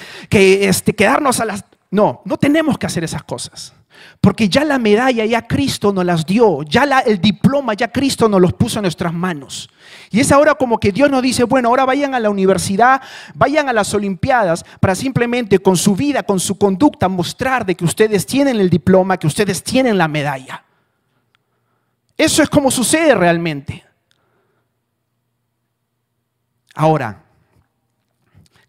este, 0.68 0.94
quedarnos 0.94 1.38
a 1.40 1.44
las... 1.44 1.64
No, 1.92 2.22
no 2.24 2.36
tenemos 2.36 2.76
que 2.76 2.86
hacer 2.86 3.04
esas 3.04 3.22
cosas. 3.22 3.72
Porque 4.20 4.48
ya 4.48 4.64
la 4.64 4.78
medalla, 4.78 5.24
ya 5.24 5.46
Cristo 5.46 5.92
nos 5.92 6.04
las 6.04 6.26
dio, 6.26 6.62
ya 6.62 6.84
el 7.06 7.20
diploma, 7.20 7.74
ya 7.74 7.88
Cristo 7.88 8.28
nos 8.28 8.40
los 8.40 8.52
puso 8.52 8.78
en 8.78 8.82
nuestras 8.82 9.12
manos. 9.12 9.70
Y 10.10 10.20
es 10.20 10.32
ahora 10.32 10.54
como 10.54 10.78
que 10.78 10.92
Dios 10.92 11.10
nos 11.10 11.22
dice, 11.22 11.44
bueno, 11.44 11.68
ahora 11.68 11.84
vayan 11.84 12.14
a 12.14 12.20
la 12.20 12.30
universidad, 12.30 13.00
vayan 13.34 13.68
a 13.68 13.72
las 13.72 13.94
Olimpiadas 13.94 14.64
para 14.80 14.94
simplemente 14.94 15.58
con 15.58 15.76
su 15.76 15.94
vida, 15.94 16.22
con 16.22 16.40
su 16.40 16.58
conducta, 16.58 17.08
mostrar 17.08 17.64
de 17.64 17.74
que 17.74 17.84
ustedes 17.84 18.26
tienen 18.26 18.58
el 18.60 18.68
diploma, 18.70 19.16
que 19.16 19.26
ustedes 19.26 19.62
tienen 19.62 19.96
la 19.96 20.08
medalla. 20.08 20.64
Eso 22.16 22.42
es 22.42 22.50
como 22.50 22.70
sucede 22.70 23.14
realmente. 23.14 23.84
Ahora, 26.74 27.22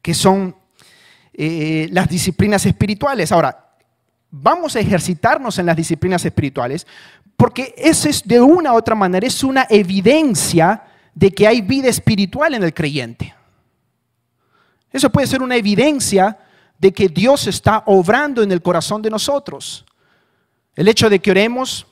¿qué 0.02 0.14
son 0.14 0.56
eh, 1.34 1.88
las 1.92 2.08
disciplinas 2.08 2.66
espirituales? 2.66 3.32
Ahora, 3.32 3.71
vamos 4.32 4.76
a 4.76 4.80
ejercitarnos 4.80 5.60
en 5.60 5.66
las 5.66 5.76
disciplinas 5.76 6.26
espirituales, 6.26 6.88
porque 7.36 7.74
eso 7.78 8.10
es 8.10 8.26
de 8.26 8.40
una 8.40 8.74
u 8.74 8.78
otra 8.78 8.96
manera, 8.96 9.28
es 9.28 9.44
una 9.44 9.68
evidencia 9.70 10.84
de 11.14 11.32
que 11.32 11.48
hay 11.48 11.62
vida 11.62 11.90
espiritual 11.90 12.54
en 12.54 12.64
el 12.64 12.74
creyente. 12.74 13.36
Eso 14.92 15.10
puede 15.10 15.28
ser 15.28 15.42
una 15.42 15.56
evidencia 15.56 16.38
de 16.78 16.92
que 16.92 17.10
Dios 17.10 17.48
está 17.48 17.84
obrando 17.86 18.42
en 18.42 18.52
el 18.52 18.62
corazón 18.62 19.02
de 19.02 19.10
nosotros. 19.10 19.86
El 20.76 20.88
hecho 20.88 21.10
de 21.10 21.20
que 21.20 21.32
oremos, 21.32 21.86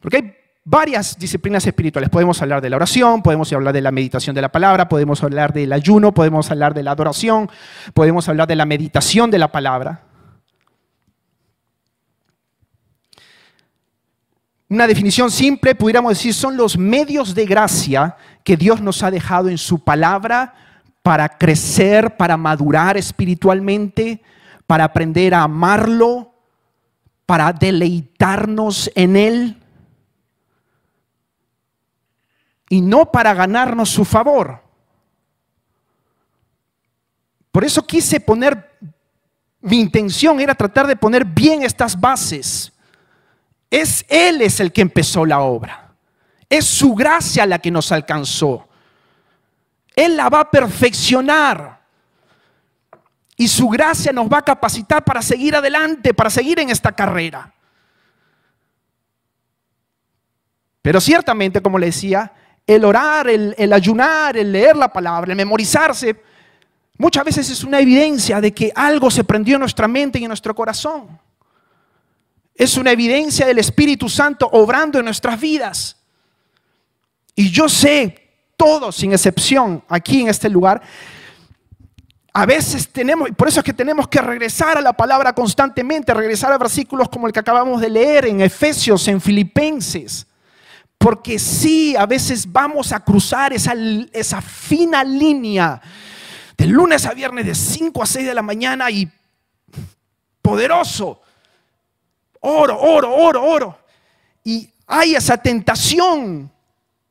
porque 0.00 0.16
hay 0.16 0.34
varias 0.64 1.18
disciplinas 1.18 1.66
espirituales. 1.66 2.10
Podemos 2.10 2.40
hablar 2.40 2.60
de 2.60 2.70
la 2.70 2.76
oración, 2.76 3.22
podemos 3.22 3.52
hablar 3.52 3.74
de 3.74 3.82
la 3.82 3.90
meditación 3.90 4.34
de 4.34 4.42
la 4.42 4.50
palabra, 4.50 4.88
podemos 4.88 5.22
hablar 5.22 5.52
del 5.52 5.72
ayuno, 5.72 6.12
podemos 6.12 6.50
hablar 6.50 6.74
de 6.74 6.82
la 6.82 6.92
adoración, 6.92 7.50
podemos 7.92 8.28
hablar 8.28 8.48
de 8.48 8.56
la 8.56 8.64
meditación 8.64 9.30
de 9.30 9.38
la 9.38 9.48
palabra. 9.48 10.02
Una 14.74 14.88
definición 14.88 15.30
simple, 15.30 15.76
pudiéramos 15.76 16.14
decir, 16.14 16.34
son 16.34 16.56
los 16.56 16.76
medios 16.76 17.32
de 17.32 17.46
gracia 17.46 18.16
que 18.42 18.56
Dios 18.56 18.80
nos 18.80 19.04
ha 19.04 19.10
dejado 19.12 19.48
en 19.48 19.56
su 19.56 19.84
palabra 19.84 20.52
para 21.00 21.28
crecer, 21.28 22.16
para 22.16 22.36
madurar 22.36 22.96
espiritualmente, 22.96 24.20
para 24.66 24.82
aprender 24.82 25.32
a 25.32 25.44
amarlo, 25.44 26.34
para 27.24 27.52
deleitarnos 27.52 28.90
en 28.96 29.14
Él 29.14 29.62
y 32.68 32.80
no 32.80 33.12
para 33.12 33.32
ganarnos 33.32 33.90
su 33.90 34.04
favor. 34.04 34.60
Por 37.52 37.62
eso 37.62 37.86
quise 37.86 38.18
poner, 38.18 38.76
mi 39.60 39.78
intención 39.78 40.40
era 40.40 40.52
tratar 40.52 40.88
de 40.88 40.96
poner 40.96 41.24
bien 41.24 41.62
estas 41.62 42.00
bases 42.00 42.73
es 43.74 44.04
Él 44.08 44.40
es 44.40 44.60
el 44.60 44.72
que 44.72 44.82
empezó 44.82 45.26
la 45.26 45.40
obra. 45.40 45.92
Es 46.48 46.64
su 46.64 46.94
gracia 46.94 47.44
la 47.44 47.58
que 47.58 47.72
nos 47.72 47.90
alcanzó. 47.90 48.68
Él 49.96 50.16
la 50.16 50.28
va 50.28 50.40
a 50.40 50.50
perfeccionar. 50.50 51.82
Y 53.36 53.48
su 53.48 53.68
gracia 53.68 54.12
nos 54.12 54.28
va 54.28 54.38
a 54.38 54.42
capacitar 54.42 55.02
para 55.02 55.20
seguir 55.20 55.56
adelante, 55.56 56.14
para 56.14 56.30
seguir 56.30 56.60
en 56.60 56.70
esta 56.70 56.92
carrera. 56.92 57.52
Pero 60.80 61.00
ciertamente, 61.00 61.60
como 61.60 61.76
le 61.76 61.86
decía, 61.86 62.32
el 62.64 62.84
orar, 62.84 63.28
el, 63.28 63.56
el, 63.58 63.72
ayunar, 63.72 64.36
el 64.36 64.52
leer 64.52 64.76
la 64.76 64.92
palabra, 64.92 65.32
el 65.32 65.36
memorizarse, 65.36 66.22
muchas 66.96 67.24
veces 67.24 67.50
es 67.50 67.64
una 67.64 67.80
evidencia 67.80 68.40
de 68.40 68.52
que 68.54 68.70
algo 68.72 69.10
se 69.10 69.24
prendió 69.24 69.56
en 69.56 69.60
nuestra 69.60 69.88
mente 69.88 70.20
y 70.20 70.22
en 70.22 70.28
nuestro 70.28 70.54
corazón 70.54 71.23
es 72.54 72.76
una 72.76 72.92
evidencia 72.92 73.46
del 73.46 73.58
Espíritu 73.58 74.08
Santo 74.08 74.48
obrando 74.52 74.98
en 74.98 75.04
nuestras 75.04 75.40
vidas. 75.40 75.96
Y 77.34 77.50
yo 77.50 77.68
sé, 77.68 78.30
todos 78.56 78.96
sin 78.96 79.12
excepción, 79.12 79.82
aquí 79.88 80.20
en 80.20 80.28
este 80.28 80.48
lugar, 80.48 80.80
a 82.32 82.46
veces 82.46 82.88
tenemos, 82.88 83.30
por 83.36 83.48
eso 83.48 83.60
es 83.60 83.64
que 83.64 83.72
tenemos 83.72 84.08
que 84.08 84.20
regresar 84.20 84.76
a 84.76 84.80
la 84.80 84.92
palabra 84.92 85.32
constantemente, 85.32 86.14
regresar 86.14 86.52
a 86.52 86.58
versículos 86.58 87.08
como 87.08 87.26
el 87.26 87.32
que 87.32 87.40
acabamos 87.40 87.80
de 87.80 87.90
leer 87.90 88.26
en 88.26 88.40
Efesios, 88.40 89.06
en 89.08 89.20
Filipenses. 89.20 90.26
Porque 90.98 91.38
sí, 91.38 91.94
a 91.96 92.06
veces 92.06 92.50
vamos 92.50 92.92
a 92.92 93.00
cruzar 93.00 93.52
esa, 93.52 93.74
esa 94.12 94.40
fina 94.40 95.04
línea 95.04 95.80
de 96.56 96.66
lunes 96.66 97.04
a 97.04 97.14
viernes 97.14 97.46
de 97.46 97.54
5 97.54 98.02
a 98.02 98.06
6 98.06 98.26
de 98.26 98.34
la 98.34 98.42
mañana 98.42 98.90
y 98.90 99.10
poderoso 100.40 101.20
oro, 102.44 102.78
oro, 102.78 103.14
oro, 103.14 103.42
oro. 103.42 103.78
Y 104.44 104.70
hay 104.86 105.14
esa 105.14 105.36
tentación 105.36 106.50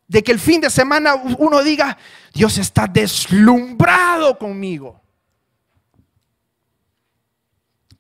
de 0.08 0.24
que 0.24 0.32
el 0.32 0.40
fin 0.40 0.62
de 0.62 0.70
semana 0.70 1.16
uno 1.16 1.64
diga, 1.64 1.98
Dios 2.34 2.58
está 2.58 2.88
deslumbrado 2.88 4.38
conmigo. 4.38 5.02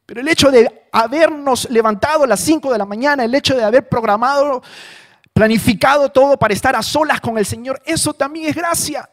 Pero 0.05 0.21
el 0.21 0.27
hecho 0.27 0.51
de 0.51 0.87
habernos 0.91 1.69
levantado 1.71 2.23
a 2.23 2.27
las 2.27 2.39
5 2.41 2.71
de 2.71 2.77
la 2.77 2.85
mañana, 2.85 3.23
el 3.23 3.33
hecho 3.33 3.55
de 3.55 3.63
haber 3.63 3.87
programado, 3.87 4.61
planificado 5.33 6.09
todo 6.09 6.37
para 6.37 6.53
estar 6.53 6.75
a 6.75 6.83
solas 6.83 7.19
con 7.19 7.37
el 7.37 7.45
Señor, 7.45 7.81
eso 7.85 8.13
también 8.13 8.49
es 8.49 8.55
gracia. 8.55 9.09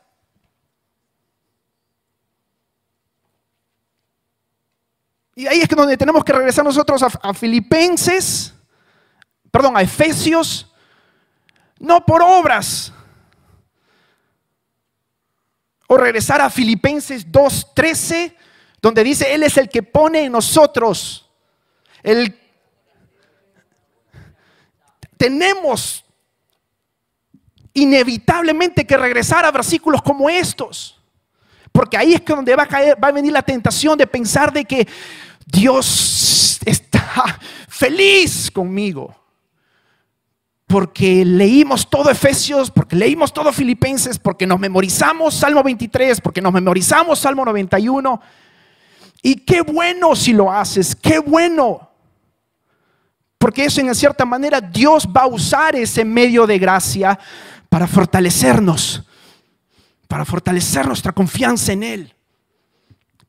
Y 5.35 5.47
ahí 5.47 5.61
es 5.61 5.69
donde 5.69 5.97
tenemos 5.97 6.25
que 6.25 6.33
regresar 6.33 6.65
nosotros 6.65 7.03
a, 7.03 7.35
Filipenses, 7.35 8.53
perdón, 9.51 9.77
a 9.77 9.83
Efesios, 9.83 10.71
no 11.79 12.05
por 12.05 12.23
obras. 12.23 12.93
O 15.87 15.97
regresar 15.97 16.41
a 16.41 16.51
Filipenses 16.51 17.27
2.13, 17.27 18.35
donde 18.81 19.05
dice, 19.05 19.33
Él 19.33 19.43
es 19.43 19.57
el 19.57 19.69
que 19.69 19.83
pone 19.83 20.25
en 20.25 20.33
nosotros 20.33 21.29
el... 22.03 22.37
Tenemos 25.17 26.05
inevitablemente 27.75 28.87
que 28.87 28.97
regresar 28.97 29.45
a 29.45 29.51
versículos 29.51 30.01
como 30.03 30.31
estos. 30.31 31.00
Porque 31.73 31.97
ahí 31.97 32.15
es 32.15 32.21
que 32.21 32.35
donde 32.35 32.55
va 32.57 32.65
a 32.65 32.69
caer, 32.69 33.03
va 33.03 33.09
a 33.09 33.13
venir 33.13 33.33
la 33.33 33.43
tentación 33.43 33.97
de 33.97 34.07
pensar 34.07 34.53
de 34.53 34.65
que 34.65 34.87
Dios 35.47 36.59
está 36.65 37.39
feliz 37.69 38.51
conmigo. 38.51 39.15
Porque 40.67 41.25
leímos 41.25 41.89
todo 41.89 42.11
Efesios, 42.11 42.71
porque 42.71 42.95
leímos 42.95 43.33
todo 43.33 43.53
Filipenses, 43.53 44.19
porque 44.19 44.47
nos 44.47 44.61
memorizamos 44.61 45.35
Salmo 45.35 45.63
23, 45.65 46.21
porque 46.21 46.41
nos 46.41 46.53
memorizamos 46.53 47.19
Salmo 47.19 47.45
91. 47.45 48.21
Y 49.23 49.37
qué 49.37 49.63
bueno 49.63 50.15
si 50.15 50.33
lo 50.33 50.51
haces, 50.51 50.95
qué 50.95 51.19
bueno. 51.19 51.91
Porque 53.37 53.65
eso 53.65 53.81
en 53.81 53.95
cierta 53.95 54.25
manera 54.25 54.61
Dios 54.61 55.09
va 55.09 55.23
a 55.23 55.27
usar 55.27 55.75
ese 55.75 56.05
medio 56.05 56.47
de 56.47 56.59
gracia 56.59 57.19
para 57.69 57.87
fortalecernos, 57.87 59.03
para 60.11 60.25
fortalecer 60.25 60.89
nuestra 60.89 61.13
confianza 61.13 61.73
en 61.73 61.85
Él 61.85 62.15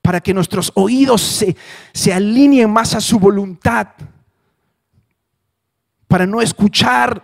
para 0.01 0.19
que 0.19 0.33
nuestros 0.33 0.71
oídos 0.73 1.21
se, 1.21 1.55
se 1.93 2.11
alineen 2.11 2.71
más 2.71 2.95
a 2.95 2.99
su 2.99 3.19
voluntad, 3.19 3.89
para 6.07 6.25
no 6.25 6.41
escuchar 6.41 7.23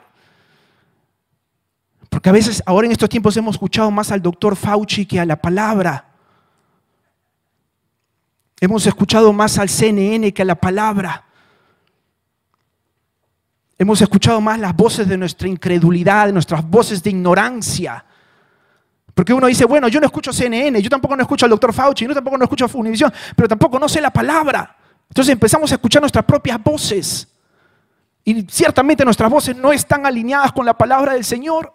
porque 2.10 2.30
a 2.30 2.32
veces 2.34 2.64
ahora 2.66 2.86
en 2.88 2.92
estos 2.92 3.10
tiempos 3.10 3.38
hemos 3.38 3.56
escuchado 3.56 3.92
más 3.92 4.12
al 4.12 4.22
doctor 4.22 4.56
Fauci 4.56 5.06
que 5.06 5.20
a 5.20 5.26
la 5.26 5.36
palabra. 5.36 6.06
Hemos 8.60 8.88
escuchado 8.88 9.32
más 9.34 9.60
al 9.60 9.70
CNN 9.70 10.34
que 10.34 10.42
a 10.42 10.46
la 10.46 10.56
palabra. 10.56 11.26
Hemos 13.78 14.02
escuchado 14.02 14.42
más 14.42 14.60
las 14.60 14.76
voces 14.76 15.08
de 15.08 15.18
nuestra 15.18 15.48
incredulidad, 15.48 16.26
de 16.26 16.34
nuestras 16.34 16.68
voces 16.68 17.04
de 17.04 17.12
ignorancia. 17.12 18.04
Porque 19.18 19.34
uno 19.34 19.48
dice, 19.48 19.66
bueno, 19.66 19.88
yo 19.88 20.00
no 20.00 20.06
escucho 20.06 20.32
CNN, 20.32 20.80
yo 20.80 20.92
tampoco 20.92 21.16
no 21.16 21.24
escucho 21.24 21.48
al 21.48 21.50
doctor 21.50 21.74
Fauci, 21.74 22.06
yo 22.06 22.14
tampoco 22.14 22.38
no 22.38 22.44
escucho 22.44 22.70
Univision, 22.72 23.12
pero 23.36 23.48
tampoco 23.48 23.80
no 23.80 23.90
sé 23.90 24.00
la 24.00 24.12
palabra. 24.12 24.78
Entonces 25.10 25.34
empezamos 25.34 25.72
a 25.72 25.74
escuchar 25.74 26.04
nuestras 26.04 26.24
propias 26.24 26.62
voces. 26.64 27.28
Y 28.24 28.44
ciertamente 28.44 29.04
nuestras 29.04 29.32
voces 29.32 29.56
no 29.56 29.74
están 29.74 30.06
alineadas 30.06 30.52
con 30.52 30.68
la 30.68 30.78
palabra 30.78 31.14
del 31.14 31.26
Señor. 31.26 31.74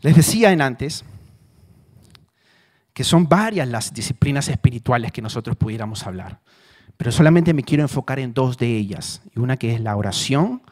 Les 0.00 0.14
decía 0.14 0.52
en 0.52 0.62
antes 0.62 1.04
que 2.92 3.02
son 3.02 3.28
varias 3.28 3.66
las 3.66 3.92
disciplinas 3.92 4.46
espirituales 4.46 5.10
que 5.10 5.22
nosotros 5.22 5.56
pudiéramos 5.56 6.06
hablar. 6.06 6.38
Pero 6.96 7.12
solamente 7.12 7.54
me 7.54 7.62
quiero 7.62 7.82
enfocar 7.82 8.18
en 8.18 8.34
dos 8.34 8.56
de 8.56 8.76
ellas. 8.76 9.22
Una 9.34 9.56
que 9.56 9.74
es 9.74 9.80
la 9.80 9.96
oración 9.96 10.62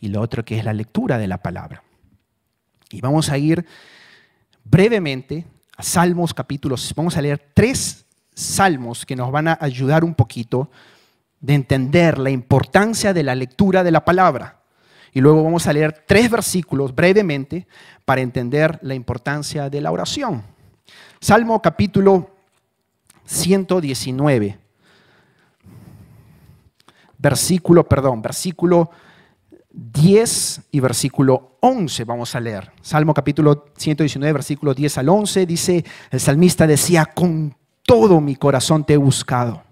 y 0.00 0.08
la 0.08 0.20
otra 0.20 0.42
que 0.42 0.58
es 0.58 0.64
la 0.64 0.72
lectura 0.72 1.18
de 1.18 1.26
la 1.26 1.38
palabra. 1.38 1.82
Y 2.90 3.00
vamos 3.00 3.30
a 3.30 3.38
ir 3.38 3.66
brevemente 4.64 5.44
a 5.76 5.82
Salmos 5.82 6.32
capítulos. 6.32 6.92
Vamos 6.96 7.16
a 7.16 7.22
leer 7.22 7.50
tres 7.54 8.06
salmos 8.34 9.06
que 9.06 9.16
nos 9.16 9.30
van 9.32 9.48
a 9.48 9.58
ayudar 9.60 10.04
un 10.04 10.14
poquito 10.14 10.70
de 11.40 11.54
entender 11.54 12.18
la 12.18 12.30
importancia 12.30 13.12
de 13.12 13.22
la 13.22 13.34
lectura 13.34 13.82
de 13.84 13.90
la 13.90 14.04
palabra. 14.04 14.60
Y 15.12 15.20
luego 15.20 15.42
vamos 15.42 15.66
a 15.66 15.72
leer 15.72 16.04
tres 16.06 16.30
versículos 16.30 16.94
brevemente 16.94 17.66
para 18.04 18.20
entender 18.20 18.78
la 18.82 18.94
importancia 18.94 19.70
de 19.70 19.80
la 19.80 19.90
oración. 19.90 20.42
Salmo 21.20 21.60
capítulo 21.62 22.30
119 23.24 24.65
versículo, 27.18 27.88
perdón, 27.88 28.22
versículo 28.22 28.90
10 29.70 30.68
y 30.70 30.80
versículo 30.80 31.58
11 31.60 32.04
vamos 32.04 32.34
a 32.34 32.40
leer. 32.40 32.72
Salmo 32.80 33.12
capítulo 33.12 33.66
119, 33.76 34.32
versículo 34.32 34.74
10 34.74 34.98
al 34.98 35.08
11, 35.08 35.46
dice, 35.46 35.84
el 36.10 36.20
salmista 36.20 36.66
decía, 36.66 37.04
con 37.04 37.54
todo 37.82 38.20
mi 38.20 38.36
corazón 38.36 38.84
te 38.84 38.94
he 38.94 38.96
buscado. 38.96 39.62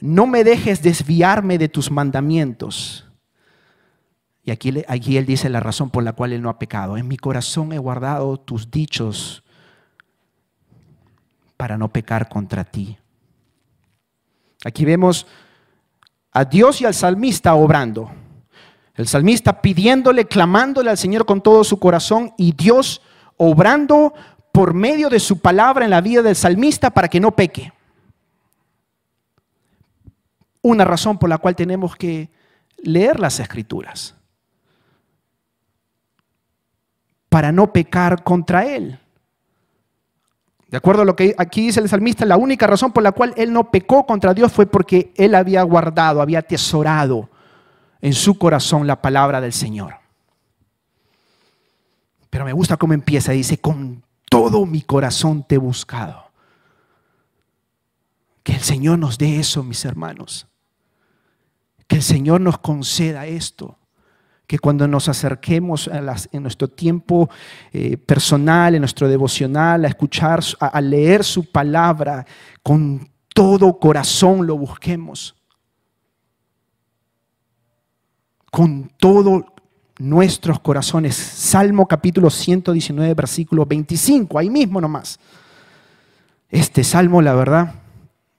No 0.00 0.26
me 0.26 0.44
dejes 0.44 0.82
desviarme 0.82 1.56
de 1.56 1.68
tus 1.68 1.90
mandamientos. 1.90 3.06
Y 4.42 4.50
aquí, 4.50 4.82
aquí 4.88 5.16
él 5.16 5.24
dice 5.24 5.48
la 5.48 5.60
razón 5.60 5.90
por 5.90 6.02
la 6.02 6.12
cual 6.12 6.32
él 6.32 6.42
no 6.42 6.50
ha 6.50 6.58
pecado. 6.58 6.96
En 6.96 7.08
mi 7.08 7.16
corazón 7.16 7.72
he 7.72 7.78
guardado 7.78 8.38
tus 8.38 8.70
dichos 8.70 9.42
para 11.56 11.78
no 11.78 11.92
pecar 11.92 12.28
contra 12.28 12.64
ti. 12.64 12.98
Aquí 14.64 14.84
vemos 14.84 15.26
a 16.36 16.44
Dios 16.44 16.82
y 16.82 16.84
al 16.84 16.92
salmista 16.92 17.54
obrando. 17.54 18.10
El 18.94 19.08
salmista 19.08 19.62
pidiéndole, 19.62 20.26
clamándole 20.26 20.90
al 20.90 20.98
Señor 20.98 21.24
con 21.24 21.40
todo 21.40 21.64
su 21.64 21.78
corazón 21.78 22.34
y 22.36 22.52
Dios 22.52 23.00
obrando 23.38 24.12
por 24.52 24.74
medio 24.74 25.08
de 25.08 25.18
su 25.18 25.38
palabra 25.38 25.86
en 25.86 25.90
la 25.92 26.02
vida 26.02 26.20
del 26.20 26.36
salmista 26.36 26.90
para 26.90 27.08
que 27.08 27.20
no 27.20 27.34
peque. 27.34 27.72
Una 30.60 30.84
razón 30.84 31.16
por 31.16 31.30
la 31.30 31.38
cual 31.38 31.56
tenemos 31.56 31.96
que 31.96 32.28
leer 32.82 33.18
las 33.18 33.40
escrituras. 33.40 34.14
Para 37.30 37.50
no 37.50 37.72
pecar 37.72 38.22
contra 38.22 38.66
Él. 38.66 38.98
De 40.68 40.76
acuerdo 40.76 41.02
a 41.02 41.04
lo 41.04 41.14
que 41.14 41.34
aquí 41.38 41.66
dice 41.66 41.80
el 41.80 41.88
salmista, 41.88 42.24
la 42.24 42.36
única 42.36 42.66
razón 42.66 42.92
por 42.92 43.02
la 43.02 43.12
cual 43.12 43.32
él 43.36 43.52
no 43.52 43.70
pecó 43.70 44.04
contra 44.04 44.34
Dios 44.34 44.52
fue 44.52 44.66
porque 44.66 45.12
él 45.16 45.34
había 45.34 45.62
guardado, 45.62 46.20
había 46.20 46.40
atesorado 46.40 47.30
en 48.00 48.12
su 48.12 48.36
corazón 48.36 48.86
la 48.86 49.00
palabra 49.00 49.40
del 49.40 49.52
Señor. 49.52 49.94
Pero 52.30 52.44
me 52.44 52.52
gusta 52.52 52.76
cómo 52.76 52.94
empieza, 52.94 53.32
dice, 53.32 53.58
con 53.58 54.02
todo 54.28 54.66
mi 54.66 54.82
corazón 54.82 55.44
te 55.44 55.54
he 55.54 55.58
buscado. 55.58 56.30
Que 58.42 58.54
el 58.54 58.60
Señor 58.60 58.98
nos 58.98 59.18
dé 59.18 59.38
eso, 59.38 59.62
mis 59.62 59.84
hermanos. 59.84 60.48
Que 61.86 61.96
el 61.96 62.02
Señor 62.02 62.40
nos 62.40 62.58
conceda 62.58 63.26
esto 63.26 63.78
que 64.46 64.58
cuando 64.58 64.86
nos 64.86 65.08
acerquemos 65.08 65.90
en 66.32 66.42
nuestro 66.42 66.68
tiempo 66.68 67.28
eh, 67.72 67.96
personal, 67.96 68.74
en 68.74 68.80
nuestro 68.80 69.08
devocional, 69.08 69.84
a 69.84 69.88
escuchar, 69.88 70.40
a, 70.60 70.80
leer 70.80 71.24
su 71.24 71.50
palabra, 71.50 72.24
con 72.62 73.08
todo 73.34 73.78
corazón 73.78 74.46
lo 74.46 74.56
busquemos. 74.56 75.34
Con 78.52 78.90
todos 78.96 79.44
nuestros 79.98 80.60
corazones. 80.60 81.16
Salmo 81.16 81.86
capítulo 81.86 82.30
119, 82.30 83.14
versículo 83.14 83.66
25, 83.66 84.38
ahí 84.38 84.48
mismo 84.48 84.80
nomás. 84.80 85.18
Este 86.48 86.84
salmo, 86.84 87.20
la 87.20 87.34
verdad, 87.34 87.74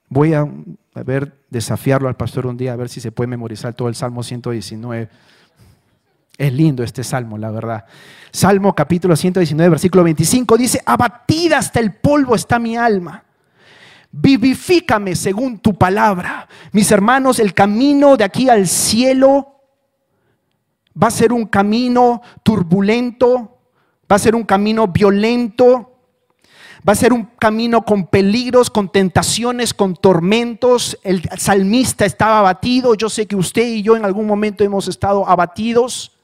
voy 0.07 0.33
a, 0.33 0.47
a 0.93 1.03
ver, 1.03 1.43
desafiarlo 1.49 2.07
al 2.07 2.15
pastor 2.15 2.45
un 2.47 2.55
día, 2.55 2.71
a 2.71 2.77
ver 2.77 2.87
si 2.87 3.01
se 3.01 3.11
puede 3.11 3.27
memorizar 3.27 3.73
todo 3.73 3.89
el 3.89 3.95
Salmo 3.95 4.23
119 4.23 5.09
es 6.37 6.53
lindo 6.53 6.83
este 6.83 7.03
salmo, 7.03 7.37
la 7.37 7.49
verdad. 7.49 7.85
Salmo 8.31 8.75
capítulo 8.75 9.15
119, 9.15 9.69
versículo 9.69 10.03
25 10.03 10.57
dice, 10.57 10.81
abatida 10.85 11.57
hasta 11.57 11.79
el 11.79 11.93
polvo 11.93 12.35
está 12.35 12.59
mi 12.59 12.77
alma. 12.77 13.23
Vivifícame 14.11 15.15
según 15.15 15.59
tu 15.59 15.73
palabra. 15.75 16.47
Mis 16.71 16.91
hermanos, 16.91 17.39
el 17.39 17.53
camino 17.53 18.17
de 18.17 18.23
aquí 18.23 18.49
al 18.49 18.67
cielo 18.67 19.61
va 21.01 21.07
a 21.07 21.11
ser 21.11 21.33
un 21.33 21.45
camino 21.45 22.21
turbulento, 22.43 23.59
va 24.09 24.15
a 24.15 24.19
ser 24.19 24.35
un 24.35 24.43
camino 24.43 24.87
violento, 24.87 25.97
va 26.87 26.93
a 26.93 26.95
ser 26.95 27.13
un 27.13 27.25
camino 27.37 27.83
con 27.83 28.07
peligros, 28.07 28.69
con 28.69 28.89
tentaciones, 28.89 29.73
con 29.73 29.95
tormentos. 29.95 30.97
El 31.03 31.27
salmista 31.37 32.05
estaba 32.05 32.39
abatido, 32.39 32.95
yo 32.95 33.09
sé 33.09 33.25
que 33.25 33.35
usted 33.35 33.67
y 33.67 33.81
yo 33.81 33.95
en 33.95 34.05
algún 34.05 34.27
momento 34.27 34.63
hemos 34.63 34.87
estado 34.87 35.27
abatidos. 35.27 36.16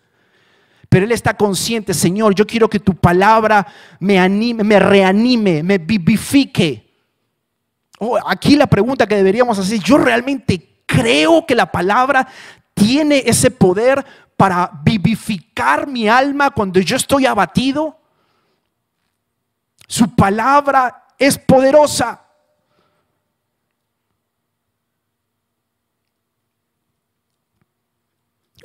Pero 0.93 1.05
él 1.05 1.11
está 1.11 1.33
consciente, 1.33 1.91
Señor, 1.91 2.35
yo 2.35 2.45
quiero 2.45 2.69
que 2.69 2.79
tu 2.79 2.93
palabra 2.93 3.65
me 3.99 4.19
anime, 4.19 4.63
me 4.63 4.77
reanime, 4.77 5.63
me 5.63 5.79
vivifique. 5.79 6.87
Oh, 7.97 8.15
aquí 8.23 8.55
la 8.55 8.67
pregunta 8.67 9.07
que 9.07 9.15
deberíamos 9.15 9.57
hacer, 9.57 9.79
yo 9.79 9.97
realmente 9.97 10.83
creo 10.85 11.47
que 11.47 11.55
la 11.55 11.71
palabra 11.71 12.27
tiene 12.75 13.23
ese 13.25 13.49
poder 13.49 14.05
para 14.37 14.69
vivificar 14.83 15.87
mi 15.87 16.07
alma 16.07 16.51
cuando 16.51 16.79
yo 16.79 16.95
estoy 16.95 17.25
abatido. 17.25 17.97
Su 19.87 20.13
palabra 20.13 21.05
es 21.17 21.39
poderosa. 21.39 22.21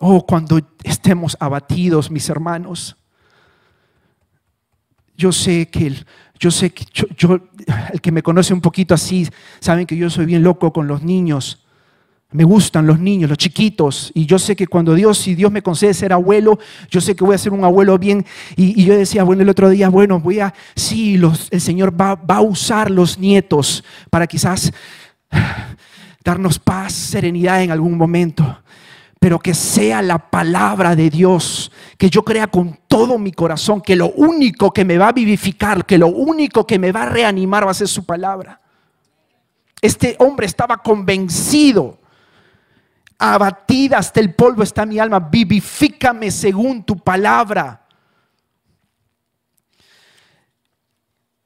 Oh, 0.00 0.24
cuando 0.24 0.60
estemos 0.84 1.36
abatidos, 1.40 2.10
mis 2.10 2.28
hermanos. 2.28 2.96
Yo 5.16 5.32
sé 5.32 5.68
que 5.68 5.88
el, 5.88 6.06
yo 6.38 6.50
sé 6.50 6.70
que 6.70 6.84
yo, 7.16 7.40
el 7.92 8.00
que 8.00 8.12
me 8.12 8.22
conoce 8.22 8.54
un 8.54 8.60
poquito 8.60 8.94
así, 8.94 9.28
saben 9.58 9.86
que 9.86 9.96
yo 9.96 10.08
soy 10.08 10.26
bien 10.26 10.42
loco 10.42 10.72
con 10.72 10.86
los 10.86 11.02
niños. 11.02 11.64
Me 12.30 12.44
gustan 12.44 12.86
los 12.86 13.00
niños, 13.00 13.28
los 13.28 13.38
chiquitos. 13.38 14.12
Y 14.14 14.26
yo 14.26 14.38
sé 14.38 14.54
que 14.54 14.66
cuando 14.66 14.94
Dios, 14.94 15.18
si 15.18 15.34
Dios 15.34 15.50
me 15.50 15.62
concede 15.62 15.94
ser 15.94 16.12
abuelo, 16.12 16.58
yo 16.90 17.00
sé 17.00 17.16
que 17.16 17.24
voy 17.24 17.34
a 17.34 17.38
ser 17.38 17.52
un 17.52 17.64
abuelo 17.64 17.98
bien. 17.98 18.24
Y, 18.54 18.84
yo 18.84 18.96
decía, 18.96 19.24
bueno, 19.24 19.42
el 19.42 19.48
otro 19.48 19.70
día, 19.70 19.88
bueno, 19.88 20.20
voy 20.20 20.38
a, 20.38 20.54
sí, 20.76 21.16
los, 21.16 21.48
el 21.50 21.60
Señor 21.60 21.98
va, 21.98 22.14
va 22.14 22.36
a 22.36 22.42
usar 22.42 22.90
los 22.90 23.18
nietos 23.18 23.82
para 24.10 24.26
quizás 24.26 24.72
darnos 26.22 26.58
paz, 26.58 26.92
serenidad 26.92 27.62
en 27.62 27.72
algún 27.72 27.96
momento 27.96 28.58
pero 29.18 29.38
que 29.38 29.54
sea 29.54 30.00
la 30.02 30.18
palabra 30.30 30.94
de 30.94 31.10
Dios, 31.10 31.72
que 31.96 32.08
yo 32.08 32.22
crea 32.22 32.46
con 32.46 32.78
todo 32.86 33.18
mi 33.18 33.32
corazón 33.32 33.80
que 33.80 33.96
lo 33.96 34.10
único 34.10 34.72
que 34.72 34.84
me 34.84 34.96
va 34.96 35.08
a 35.08 35.12
vivificar, 35.12 35.84
que 35.84 35.98
lo 35.98 36.08
único 36.08 36.66
que 36.66 36.78
me 36.78 36.92
va 36.92 37.02
a 37.02 37.08
reanimar 37.08 37.66
va 37.66 37.72
a 37.72 37.74
ser 37.74 37.88
su 37.88 38.04
palabra. 38.04 38.60
Este 39.80 40.16
hombre 40.20 40.46
estaba 40.46 40.76
convencido, 40.78 41.98
abatida 43.18 43.98
hasta 43.98 44.20
el 44.20 44.34
polvo 44.34 44.62
está 44.62 44.86
mi 44.86 44.98
alma, 44.98 45.18
vivifícame 45.18 46.30
según 46.30 46.84
tu 46.84 46.96
palabra. 46.96 47.82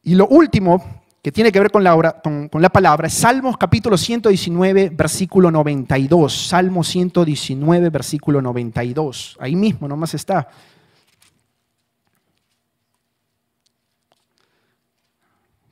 Y 0.02 0.14
lo 0.14 0.26
último 0.26 1.01
que 1.22 1.30
tiene 1.30 1.52
que 1.52 1.60
ver 1.60 1.70
con 1.70 1.84
la, 1.84 2.68
palabra, 2.72 3.08
Salmos 3.08 3.56
capítulo 3.56 3.96
119, 3.96 4.90
versículo 4.90 5.52
92. 5.52 6.48
Salmo 6.48 6.82
119, 6.82 7.90
versículo 7.90 8.42
92. 8.42 9.36
Ahí 9.38 9.54
mismo 9.54 9.86
nomás 9.86 10.14
está. 10.14 10.48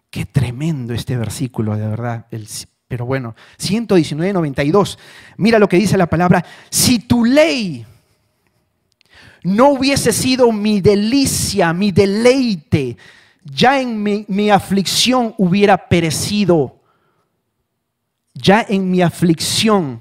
Qué 0.09 0.25
tremendo 0.25 0.95
este 0.95 1.17
versículo, 1.17 1.77
de 1.77 1.89
verdad. 1.89 2.27
pero 2.87 3.05
bueno, 3.05 3.35
119, 3.59 4.33
92. 4.33 5.01
Mira 5.37 5.59
lo 5.59 5.69
que 5.69 5.79
dice 5.79 5.99
la 5.99 6.07
palabra. 6.07 6.45
Si 6.69 7.01
tu 7.01 7.25
ley 7.25 7.85
no 9.43 9.71
hubiese 9.71 10.13
sido 10.13 10.53
mi 10.53 10.81
delicia, 10.81 11.73
mi 11.73 11.91
deleite, 11.91 12.97
ya 13.45 13.81
en 13.81 14.03
mi, 14.03 14.51
aflicción 14.51 15.35
hubiera 15.39 15.89
perecido. 15.89 16.77
Ya 18.35 18.65
en 18.69 18.91
mi 18.91 19.03
aflicción 19.03 20.01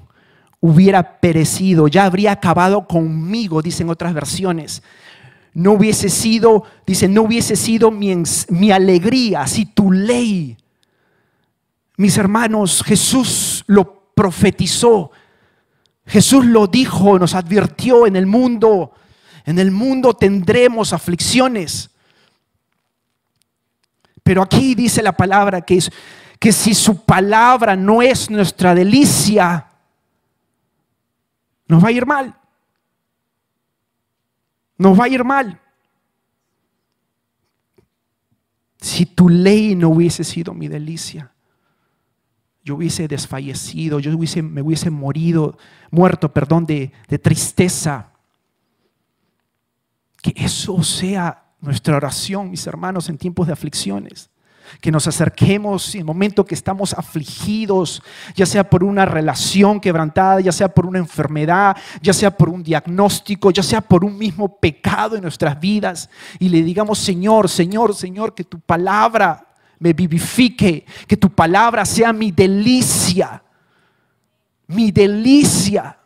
hubiera 0.60 1.20
perecido, 1.20 1.88
ya 1.88 2.04
habría 2.04 2.32
acabado 2.32 2.86
conmigo, 2.86 3.62
dicen 3.62 3.88
otras 3.88 4.12
versiones. 4.12 4.82
No 5.52 5.72
hubiese 5.72 6.08
sido, 6.10 6.64
dice, 6.86 7.08
no 7.08 7.22
hubiese 7.22 7.56
sido 7.56 7.90
mi, 7.90 8.14
mi 8.48 8.70
alegría 8.70 9.46
si 9.46 9.66
tu 9.66 9.90
ley. 9.90 10.56
Mis 11.96 12.16
hermanos, 12.16 12.82
Jesús 12.84 13.64
lo 13.66 14.12
profetizó. 14.14 15.10
Jesús 16.06 16.44
lo 16.44 16.66
dijo, 16.66 17.18
nos 17.18 17.34
advirtió 17.34 18.06
en 18.06 18.16
el 18.16 18.26
mundo. 18.26 18.92
En 19.44 19.58
el 19.58 19.70
mundo 19.70 20.14
tendremos 20.14 20.92
aflicciones. 20.92 21.89
Pero 24.22 24.42
aquí 24.42 24.74
dice 24.74 25.02
la 25.02 25.12
palabra 25.12 25.62
que, 25.62 25.76
es, 25.76 25.90
que 26.38 26.52
si 26.52 26.74
su 26.74 27.04
palabra 27.04 27.76
no 27.76 28.02
es 28.02 28.30
nuestra 28.30 28.74
delicia, 28.74 29.66
nos 31.66 31.82
va 31.82 31.88
a 31.88 31.92
ir 31.92 32.06
mal. 32.06 32.36
Nos 34.76 34.98
va 34.98 35.04
a 35.04 35.08
ir 35.08 35.24
mal. 35.24 35.60
Si 38.78 39.04
tu 39.04 39.28
ley 39.28 39.74
no 39.76 39.90
hubiese 39.90 40.24
sido 40.24 40.54
mi 40.54 40.68
delicia, 40.68 41.32
yo 42.64 42.76
hubiese 42.76 43.08
desfallecido, 43.08 44.00
yo 44.00 44.16
hubiese, 44.16 44.42
me 44.42 44.62
hubiese 44.62 44.90
morido, 44.90 45.58
muerto, 45.90 46.32
perdón, 46.32 46.66
de, 46.66 46.92
de 47.08 47.18
tristeza. 47.18 48.12
Que 50.22 50.32
eso 50.36 50.82
sea 50.82 51.49
nuestra 51.60 51.96
oración, 51.96 52.50
mis 52.50 52.66
hermanos, 52.66 53.08
en 53.08 53.18
tiempos 53.18 53.46
de 53.46 53.52
aflicciones. 53.52 54.30
Que 54.80 54.92
nos 54.92 55.08
acerquemos 55.08 55.94
en 55.94 56.02
el 56.02 56.04
momento 56.04 56.44
que 56.44 56.54
estamos 56.54 56.94
afligidos, 56.94 58.02
ya 58.36 58.46
sea 58.46 58.68
por 58.68 58.84
una 58.84 59.04
relación 59.04 59.80
quebrantada, 59.80 60.40
ya 60.40 60.52
sea 60.52 60.68
por 60.68 60.86
una 60.86 61.00
enfermedad, 61.00 61.76
ya 62.00 62.12
sea 62.12 62.30
por 62.30 62.48
un 62.48 62.62
diagnóstico, 62.62 63.50
ya 63.50 63.64
sea 63.64 63.80
por 63.80 64.04
un 64.04 64.16
mismo 64.16 64.56
pecado 64.58 65.16
en 65.16 65.22
nuestras 65.22 65.58
vidas, 65.58 66.08
y 66.38 66.48
le 66.48 66.62
digamos, 66.62 66.98
Señor, 67.00 67.48
Señor, 67.48 67.96
Señor, 67.96 68.32
que 68.32 68.44
tu 68.44 68.60
palabra 68.60 69.44
me 69.80 69.92
vivifique, 69.92 70.84
que 71.08 71.16
tu 71.16 71.30
palabra 71.30 71.84
sea 71.84 72.12
mi 72.12 72.30
delicia, 72.30 73.42
mi 74.68 74.92
delicia. 74.92 75.99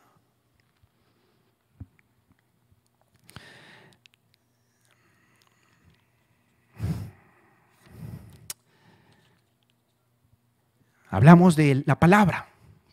Hablamos 11.15 11.55
de 11.55 11.85
la 11.87 11.95
palabra, 11.95 12.49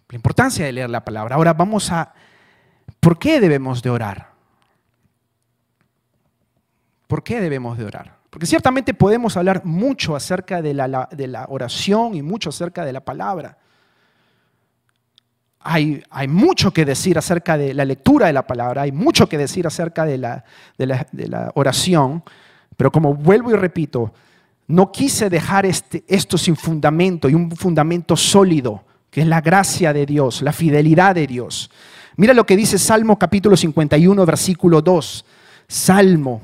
la 0.08 0.16
importancia 0.16 0.64
de 0.64 0.72
leer 0.72 0.92
la 0.92 1.04
palabra. 1.04 1.38
Ahora 1.38 1.54
vamos 1.54 1.92
a, 1.92 2.14
¿por 3.00 3.18
qué 3.18 3.40
debemos 3.40 3.82
de 3.82 3.90
orar? 3.90 4.30
¿Por 7.08 7.24
qué 7.24 7.42
debemos 7.42 7.80
de 7.80 7.86
orar? 7.86 8.20
Porque 8.30 8.46
ciertamente 8.46 8.94
podemos 8.94 9.38
hablar 9.38 9.66
mucho 9.66 10.16
acerca 10.16 10.62
de 10.62 10.76
la, 10.76 11.48
oración 11.50 12.14
y 12.14 12.22
mucho 12.22 12.50
acerca 12.50 12.86
de 12.86 12.94
la 12.94 13.02
palabra. 13.02 13.58
Hay, 15.62 16.04
hay, 16.12 16.28
mucho 16.28 16.72
que 16.72 16.86
decir 16.86 17.18
acerca 17.18 17.58
de 17.58 17.74
la 17.74 17.86
lectura 17.86 18.28
de 18.28 18.34
la 18.34 18.46
palabra, 18.46 18.84
hay 18.84 18.92
mucho 18.92 19.28
que 19.28 19.40
decir 19.40 19.66
acerca 19.66 20.06
de 20.06 20.20
la, 20.20 20.46
de 20.78 21.28
la 21.28 21.52
oración, 21.56 22.24
pero 22.78 22.92
como 22.92 23.16
vuelvo 23.16 23.50
y 23.50 23.56
repito, 23.56 24.14
no 24.72 24.92
quise 24.92 25.30
dejar 25.30 25.66
este, 25.66 26.04
esto 26.08 26.38
sin 26.38 26.56
fundamento 26.56 27.30
y 27.30 27.36
un 27.36 27.52
fundamento 27.52 28.16
sólido, 28.16 28.84
que 29.10 29.22
es 29.22 29.28
la 29.28 29.42
gracia 29.42 29.94
de 29.94 30.06
Dios, 30.06 30.42
la 30.42 30.54
fidelidad 30.54 31.16
de 31.16 31.28
Dios. 31.28 31.70
Mira 32.16 32.34
lo 32.34 32.46
que 32.46 32.56
dice 32.56 32.78
Salmo 32.78 33.20
capítulo 33.20 33.58
51, 33.58 34.26
versículo 34.26 34.82
2. 34.82 35.26
Salmo 35.68 36.42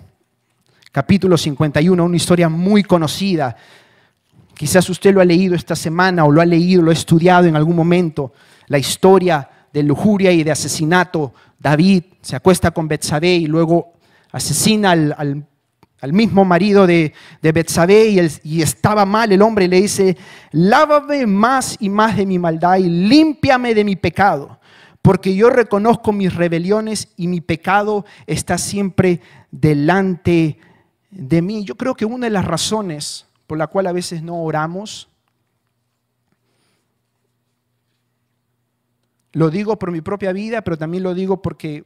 capítulo 0.92 1.38
51, 1.38 2.04
una 2.04 2.16
historia 2.16 2.50
muy 2.50 2.84
conocida. 2.84 3.56
Quizás 4.54 4.90
usted 4.90 5.14
lo 5.14 5.22
ha 5.22 5.26
leído 5.26 5.56
esta 5.56 5.76
semana 5.76 6.26
o 6.26 6.32
lo 6.32 6.42
ha 6.42 6.46
leído, 6.46 6.82
lo 6.82 6.92
ha 6.92 6.94
estudiado 6.94 7.48
en 7.48 7.56
algún 7.56 7.76
momento. 7.76 8.34
La 8.68 8.78
historia 8.78 9.50
de 9.72 9.84
lujuria 9.84 10.32
y 10.32 10.44
de 10.44 10.52
asesinato. 10.52 11.34
David 11.60 12.04
se 12.22 12.36
acuesta 12.36 12.72
con 12.72 12.88
Betsabé 12.88 13.36
y 13.36 13.46
luego 13.46 13.94
asesina 14.32 14.92
al, 14.92 15.16
al 15.18 15.46
al 16.00 16.14
mismo 16.14 16.46
marido 16.46 16.86
de, 16.86 17.14
de 17.42 17.52
Betsabé 17.52 18.08
y, 18.10 18.20
y, 18.44 18.62
estaba 18.62 19.06
mal 19.06 19.32
el 19.32 19.42
hombre 19.42 19.68
le 19.68 19.82
dice, 19.82 20.16
lávame 20.52 21.26
más 21.26 21.78
y 21.80 21.90
más 21.90 22.16
de 22.18 22.26
mi 22.26 22.38
maldad 22.38 22.78
y 22.78 22.84
límpiame 22.84 23.74
de 23.74 23.84
mi 23.84 23.96
pecado, 23.96 24.60
porque 25.02 25.36
yo 25.36 25.50
reconozco 25.50 26.12
mis 26.12 26.36
rebeliones 26.36 27.10
y 27.18 27.28
mi 27.28 27.42
pecado 27.42 28.06
está 28.28 28.58
siempre 28.58 29.22
delante 29.52 30.60
de 31.10 31.42
mí. 31.42 31.64
Yo 31.64 31.76
creo 31.76 31.96
que 31.96 32.06
una 32.06 32.28
de 32.28 32.32
las 32.32 32.46
razones 32.46 33.26
por 33.48 33.58
la 33.58 33.68
cual 33.68 33.88
a 33.88 33.94
veces 33.94 34.22
no 34.22 34.44
oramos, 34.44 35.08
lo 39.32 39.50
digo 39.50 39.80
por 39.80 39.92
mi 39.92 40.02
propia 40.02 40.34
vida, 40.34 40.62
pero 40.62 40.78
también 40.78 41.04
lo 41.04 41.14
digo 41.14 41.42
porque 41.42 41.86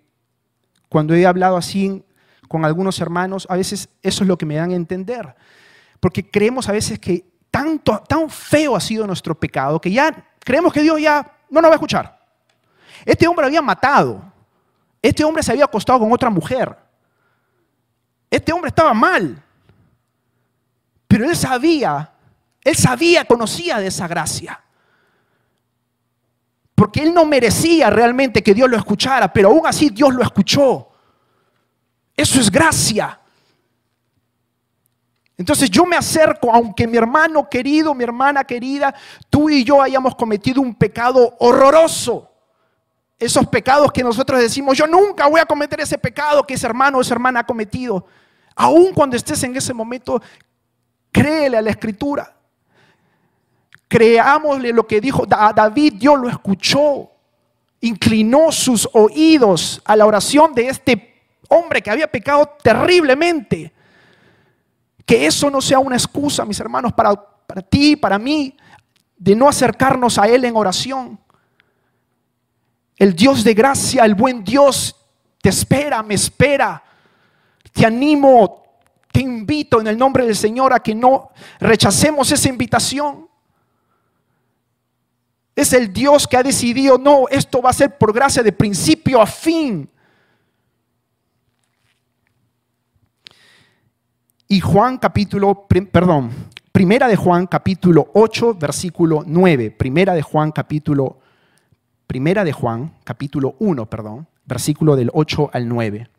cuando 0.90 1.14
he 1.14 1.26
hablado 1.26 1.56
así 1.56 2.04
con 2.52 2.66
algunos 2.66 3.00
hermanos, 3.00 3.48
a 3.50 3.56
veces 3.56 3.88
eso 4.04 4.26
es 4.26 4.28
lo 4.28 4.38
que 4.38 4.46
me 4.46 4.56
dan 4.56 4.72
a 4.72 4.76
entender. 4.76 5.34
Porque 6.02 6.30
creemos 6.30 6.68
a 6.68 6.74
veces 6.74 7.00
que 7.00 7.24
tanto, 7.50 8.04
tan 8.06 8.30
feo 8.30 8.76
ha 8.76 8.82
sido 8.82 9.08
nuestro 9.08 9.40
pecado 9.40 9.80
que 9.80 9.90
ya 9.90 10.12
creemos 10.38 10.74
que 10.74 10.82
Dios 10.82 11.00
ya 11.00 11.32
no 11.50 11.62
nos 11.62 11.70
va 11.70 11.76
a 11.76 11.78
escuchar. 11.78 12.20
Este 13.06 13.26
hombre 13.26 13.46
había 13.46 13.62
matado. 13.62 14.22
Este 15.02 15.24
hombre 15.24 15.42
se 15.42 15.54
había 15.54 15.64
acostado 15.64 16.00
con 16.00 16.12
otra 16.12 16.30
mujer. 16.30 16.76
Este 18.30 18.52
hombre 18.52 18.68
estaba 18.68 18.94
mal. 18.94 19.42
Pero 21.08 21.24
él 21.24 21.36
sabía, 21.38 22.12
él 22.66 22.76
sabía, 22.76 23.24
conocía 23.24 23.78
de 23.78 23.88
esa 23.88 24.10
gracia. 24.10 24.60
Porque 26.76 27.02
él 27.02 27.14
no 27.14 27.24
merecía 27.24 27.90
realmente 27.90 28.44
que 28.44 28.54
Dios 28.54 28.70
lo 28.70 28.76
escuchara, 28.76 29.32
pero 29.32 29.48
aún 29.48 29.66
así 29.66 29.90
Dios 29.90 30.14
lo 30.14 30.22
escuchó. 30.22 30.91
Eso 32.16 32.40
es 32.40 32.52
gracia. 32.52 33.20
Entonces 35.42 35.72
yo 35.72 35.88
me 35.88 35.96
acerco, 35.96 36.54
aunque 36.54 36.86
mi 36.86 36.98
hermano 36.98 37.50
querido, 37.50 37.96
mi 37.96 38.04
hermana 38.04 38.44
querida, 38.44 38.94
tú 39.28 39.50
y 39.50 39.64
yo 39.64 39.82
hayamos 39.82 40.16
cometido 40.16 40.62
un 40.62 40.76
pecado 40.76 41.36
horroroso. 41.40 42.30
Esos 43.18 43.48
pecados 43.48 43.92
que 43.92 44.04
nosotros 44.04 44.40
decimos, 44.40 44.78
yo 44.78 44.86
nunca 44.86 45.28
voy 45.28 45.40
a 45.40 45.46
cometer 45.46 45.82
ese 45.82 45.98
pecado 45.98 46.44
que 46.44 46.54
ese 46.54 46.68
hermano 46.68 47.00
o 47.00 47.02
esa 47.02 47.16
hermana 47.16 47.40
ha 47.40 47.46
cometido. 47.46 48.06
Aún 48.56 48.94
cuando 48.94 49.16
estés 49.16 49.44
en 49.44 49.56
ese 49.56 49.74
momento, 49.74 50.22
créele 51.12 51.58
a 51.58 51.62
la 51.64 51.72
escritura. 51.72 52.36
Creámosle 53.88 54.72
lo 54.72 54.86
que 54.86 55.02
dijo 55.02 55.26
a 55.30 55.54
David, 55.54 55.94
Dios 55.98 56.20
lo 56.20 56.30
escuchó, 56.30 57.10
inclinó 57.80 58.52
sus 58.52 58.88
oídos 58.94 59.82
a 59.86 59.96
la 59.96 60.06
oración 60.06 60.54
de 60.54 60.68
este 60.68 61.11
hombre 61.52 61.82
que 61.82 61.92
había 61.92 62.10
pecado 62.10 62.58
terriblemente. 62.62 63.72
Que 65.06 65.26
eso 65.26 65.50
no 65.50 65.62
sea 65.62 65.80
una 65.80 65.96
excusa, 65.96 66.46
mis 66.46 66.60
hermanos, 66.60 66.94
para, 66.94 67.14
para 67.14 67.62
ti, 67.62 67.96
para 67.96 68.18
mí, 68.18 68.56
de 69.18 69.36
no 69.36 69.48
acercarnos 69.48 70.18
a 70.18 70.28
Él 70.28 70.46
en 70.46 70.56
oración. 70.56 71.20
El 72.98 73.16
Dios 73.16 73.44
de 73.44 73.54
gracia, 73.54 74.06
el 74.06 74.16
buen 74.16 74.44
Dios, 74.44 74.96
te 75.42 75.50
espera, 75.50 76.02
me 76.04 76.14
espera. 76.14 76.84
Te 77.74 77.86
animo, 77.86 78.64
te 79.12 79.22
invito 79.22 79.82
en 79.82 79.88
el 79.88 79.98
nombre 79.98 80.26
del 80.26 80.36
Señor 80.36 80.74
a 80.74 80.80
que 80.80 80.96
no 80.96 81.32
rechacemos 81.60 82.32
esa 82.32 82.50
invitación. 82.50 83.28
Es 85.56 85.74
el 85.74 85.92
Dios 85.92 86.28
que 86.28 86.38
ha 86.38 86.44
decidido, 86.44 86.98
no, 86.98 87.28
esto 87.30 87.62
va 87.62 87.72
a 87.72 87.74
ser 87.74 87.98
por 87.98 88.14
gracia 88.14 88.42
de 88.42 88.54
principio 88.54 89.22
a 89.22 89.26
fin. 89.26 89.90
Y 94.52 94.60
Juan 94.60 94.98
capítulo, 94.98 95.66
perdón, 95.66 96.30
primera 96.74 97.08
de 97.08 97.16
Juan 97.16 97.48
capítulo 97.48 98.12
8, 98.14 98.56
versículo 98.56 99.24
9. 99.26 99.72
Primera 99.72 100.14
de 100.14 100.22
Juan 100.22 100.52
capítulo, 100.52 101.22
primera 102.06 102.44
de 102.44 102.52
Juan 102.52 102.94
capítulo 103.06 103.56
1, 103.60 103.90
perdón, 103.90 104.28
versículo 104.44 104.98
del 104.98 105.10
8 105.14 105.52
al 105.54 105.70
9. 105.70 106.10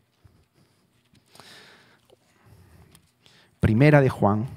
Primera 3.59 4.01
de 4.01 4.09
Juan. 4.09 4.47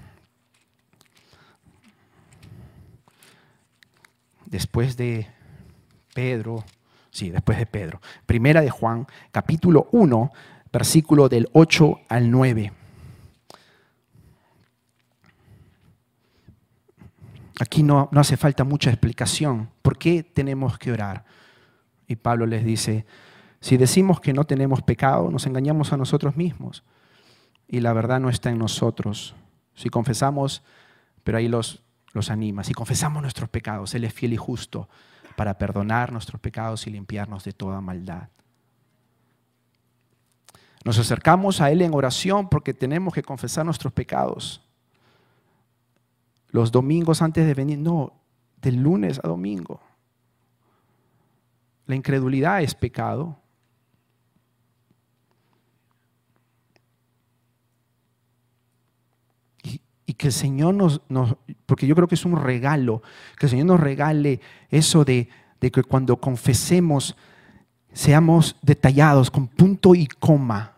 Después 4.47 4.97
de 4.97 5.27
Pedro, 6.15 6.65
sí, 7.11 7.29
después 7.29 7.59
de 7.59 7.67
Pedro. 7.67 8.01
Primera 8.25 8.63
de 8.63 8.71
Juan, 8.71 9.07
capítulo 9.33 9.89
1, 9.93 10.33
versículo 10.73 11.29
del 11.29 11.51
8 11.53 12.01
al 12.09 12.31
9. 12.31 12.73
Aquí 17.59 17.83
no, 17.83 18.09
no 18.13 18.21
hace 18.21 18.37
falta 18.37 18.65
mucha 18.65 18.91
explicación. 18.91 19.71
¿Por 19.83 19.97
qué 19.97 20.23
tenemos 20.23 20.79
que 20.79 20.93
orar? 20.93 21.25
Y 22.07 22.17
Pablo 22.17 22.47
les 22.47 22.65
dice, 22.65 23.07
si 23.61 23.77
decimos 23.77 24.21
que 24.21 24.33
no 24.33 24.45
tenemos 24.45 24.83
pecado, 24.83 25.31
nos 25.31 25.47
engañamos 25.47 25.93
a 25.93 25.97
nosotros 25.97 26.37
mismos 26.37 26.85
y 27.67 27.81
la 27.81 27.93
verdad 27.93 28.21
no 28.21 28.29
está 28.29 28.51
en 28.51 28.59
nosotros. 28.59 29.35
Si 29.75 29.89
confesamos, 29.89 30.63
pero 31.25 31.39
ahí 31.39 31.49
los, 31.49 31.83
los 32.13 32.31
anima, 32.31 32.63
si 32.63 32.75
confesamos 32.75 33.23
nuestros 33.23 33.49
pecados, 33.49 33.95
Él 33.95 34.05
es 34.05 34.13
fiel 34.13 34.35
y 34.35 34.37
justo 34.37 34.89
para 35.35 35.59
perdonar 35.59 36.13
nuestros 36.13 36.41
pecados 36.41 36.87
y 36.87 36.91
limpiarnos 36.91 37.45
de 37.45 37.53
toda 37.53 37.81
maldad. 37.81 38.29
Nos 40.85 40.99
acercamos 40.99 41.61
a 41.61 41.71
Él 41.71 41.83
en 41.83 41.95
oración 41.95 42.49
porque 42.49 42.73
tenemos 42.73 43.13
que 43.15 43.23
confesar 43.23 43.65
nuestros 43.65 43.93
pecados 43.93 44.66
los 46.57 46.73
domingos 46.73 47.21
antes 47.21 47.47
de 47.47 47.53
venir, 47.53 47.79
no, 47.79 48.15
del 48.63 48.77
lunes 48.77 49.21
a 49.23 49.29
domingo. 49.29 49.79
La 51.85 51.95
incredulidad 51.95 52.63
es 52.63 52.75
pecado. 52.75 53.39
Y, 60.07 60.15
que 60.15 60.29
el 60.29 60.33
Señor 60.33 60.73
nos, 60.73 61.03
porque 61.67 61.87
yo 61.87 61.95
creo 61.95 62.09
que 62.09 62.15
es 62.15 62.25
un 62.25 62.37
regalo, 62.37 63.03
que 63.39 63.45
el 63.45 63.51
Señor 63.51 63.67
nos 63.67 63.81
regale 63.81 64.41
eso 64.71 65.05
de, 65.05 65.29
de 65.61 65.71
que 65.71 65.83
cuando 65.83 66.19
confesemos 66.19 67.17
seamos 67.93 68.57
detallados 68.63 69.31
con 69.31 69.47
punto 69.47 69.95
y 69.95 70.07
coma 70.07 70.76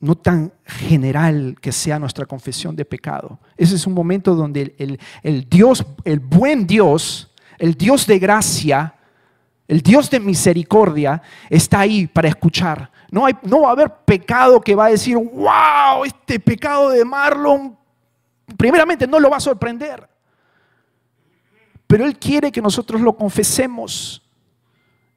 no 0.00 0.14
tan 0.14 0.52
general 0.64 1.56
que 1.60 1.72
sea 1.72 1.98
nuestra 1.98 2.24
confesión 2.24 2.76
de 2.76 2.84
pecado. 2.84 3.38
Ese 3.56 3.74
es 3.74 3.86
un 3.86 3.94
momento 3.94 4.34
donde 4.34 4.74
el, 5.22 5.48
Dios, 5.48 5.84
el 6.04 6.20
buen 6.20 6.66
Dios, 6.66 7.32
el 7.58 7.74
Dios 7.74 8.06
de 8.06 8.18
gracia, 8.18 8.94
el 9.66 9.80
Dios 9.80 10.08
de 10.08 10.20
misericordia, 10.20 11.20
está 11.50 11.80
ahí 11.80 12.06
para 12.06 12.28
escuchar. 12.28 12.90
No, 13.10 13.26
hay, 13.26 13.34
no 13.42 13.62
va 13.62 13.70
a 13.70 13.72
haber 13.72 13.92
pecado 14.04 14.60
que 14.60 14.74
va 14.74 14.86
a 14.86 14.90
decir, 14.90 15.16
wow, 15.16 16.04
este 16.04 16.38
pecado 16.38 16.90
de 16.90 17.04
Marlon, 17.04 17.76
primeramente 18.56 19.06
no 19.06 19.18
lo 19.18 19.28
va 19.28 19.38
a 19.38 19.40
sorprender. 19.40 20.08
Pero 21.88 22.04
Él 22.04 22.18
quiere 22.18 22.52
que 22.52 22.62
nosotros 22.62 23.00
lo 23.00 23.16
confesemos 23.16 24.22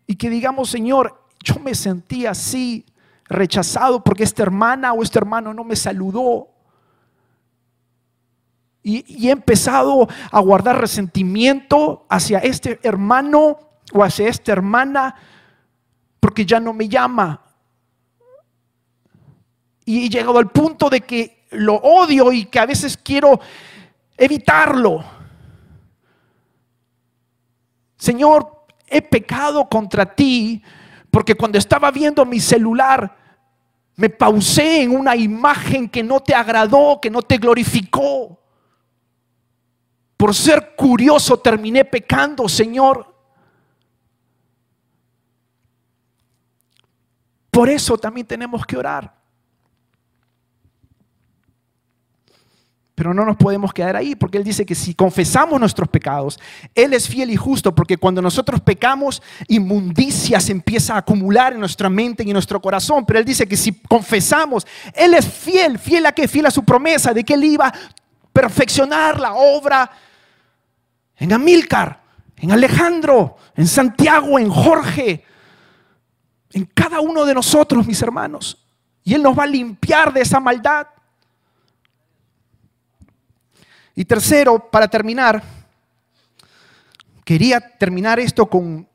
y 0.07 0.15
que 0.15 0.29
digamos, 0.29 0.69
Señor, 0.69 1.21
yo 1.43 1.55
me 1.59 1.75
sentí 1.75 2.25
así, 2.25 2.85
rechazado 3.31 4.03
porque 4.03 4.23
esta 4.23 4.43
hermana 4.43 4.93
o 4.93 5.01
este 5.01 5.17
hermano 5.17 5.53
no 5.53 5.63
me 5.63 5.75
saludó. 5.75 6.49
Y, 8.83 9.27
he 9.27 9.31
empezado 9.31 10.07
a 10.31 10.39
guardar 10.39 10.79
resentimiento 10.79 12.05
hacia 12.09 12.39
este 12.39 12.79
hermano 12.83 13.59
o 13.93 14.03
hacia 14.03 14.27
esta 14.27 14.51
hermana 14.51 15.15
porque 16.19 16.45
ya 16.45 16.59
no 16.59 16.73
me 16.73 16.87
llama. 16.87 17.41
Y 19.85 20.05
he 20.05 20.09
llegado 20.09 20.37
al 20.37 20.49
punto 20.49 20.89
de 20.89 21.01
que 21.01 21.45
lo 21.51 21.75
odio 21.75 22.31
y 22.31 22.45
que 22.45 22.59
a 22.59 22.65
veces 22.65 22.97
quiero 22.97 23.39
evitarlo. 24.17 25.03
Señor, 27.97 28.65
he 28.87 29.01
pecado 29.01 29.67
contra 29.69 30.15
ti 30.15 30.63
porque 31.11 31.35
cuando 31.35 31.57
estaba 31.57 31.91
viendo 31.91 32.25
mi 32.25 32.39
celular 32.39 33.20
me 34.01 34.09
pausé 34.09 34.81
en 34.81 34.95
una 34.97 35.15
imagen 35.15 35.87
que 35.87 36.01
no 36.01 36.21
te 36.21 36.33
agradó, 36.33 36.97
que 36.99 37.11
no 37.11 37.21
te 37.21 37.37
glorificó. 37.37 38.41
Por 40.17 40.33
ser 40.33 40.73
curioso 40.75 41.37
terminé 41.37 41.85
pecando, 41.85 42.49
Señor. 42.49 43.15
Por 47.51 47.69
eso 47.69 47.95
también 47.95 48.25
tenemos 48.25 48.65
que 48.65 48.75
orar. 48.75 49.20
Pero 53.01 53.15
no 53.15 53.25
nos 53.25 53.35
podemos 53.35 53.73
quedar 53.73 53.95
ahí, 53.95 54.13
porque 54.13 54.37
Él 54.37 54.43
dice 54.43 54.63
que 54.63 54.75
si 54.75 54.93
confesamos 54.93 55.59
nuestros 55.59 55.89
pecados, 55.89 56.39
Él 56.75 56.93
es 56.93 57.09
fiel 57.09 57.31
y 57.31 57.35
justo, 57.35 57.73
porque 57.73 57.97
cuando 57.97 58.21
nosotros 58.21 58.61
pecamos, 58.61 59.23
inmundicia 59.47 60.39
se 60.39 60.51
empieza 60.51 60.93
a 60.93 60.97
acumular 60.97 61.53
en 61.53 61.61
nuestra 61.61 61.89
mente 61.89 62.21
y 62.21 62.27
en 62.27 62.33
nuestro 62.33 62.61
corazón. 62.61 63.03
Pero 63.07 63.17
Él 63.17 63.25
dice 63.25 63.47
que 63.47 63.57
si 63.57 63.71
confesamos, 63.71 64.67
Él 64.93 65.15
es 65.15 65.27
fiel, 65.27 65.79
fiel 65.79 66.05
a 66.05 66.11
que 66.11 66.27
fiel 66.27 66.45
a 66.45 66.51
su 66.51 66.63
promesa 66.63 67.11
de 67.11 67.23
que 67.23 67.33
Él 67.33 67.43
iba 67.43 67.69
a 67.69 67.73
perfeccionar 68.31 69.19
la 69.19 69.33
obra 69.33 69.89
en 71.17 71.33
Amílcar, 71.33 72.03
en 72.37 72.51
Alejandro, 72.51 73.35
en 73.55 73.65
Santiago, 73.65 74.37
en 74.37 74.51
Jorge, 74.51 75.25
en 76.51 76.65
cada 76.65 76.99
uno 76.99 77.25
de 77.25 77.33
nosotros, 77.33 77.87
mis 77.87 78.03
hermanos. 78.03 78.63
Y 79.03 79.15
Él 79.15 79.23
nos 79.23 79.35
va 79.35 79.45
a 79.45 79.47
limpiar 79.47 80.13
de 80.13 80.21
esa 80.21 80.39
maldad. 80.39 80.85
Y 83.95 84.05
tercero, 84.05 84.69
para 84.71 84.87
terminar, 84.87 85.43
quería 87.25 87.59
terminar 87.59 88.19
esto 88.19 88.45
con, 88.45 88.87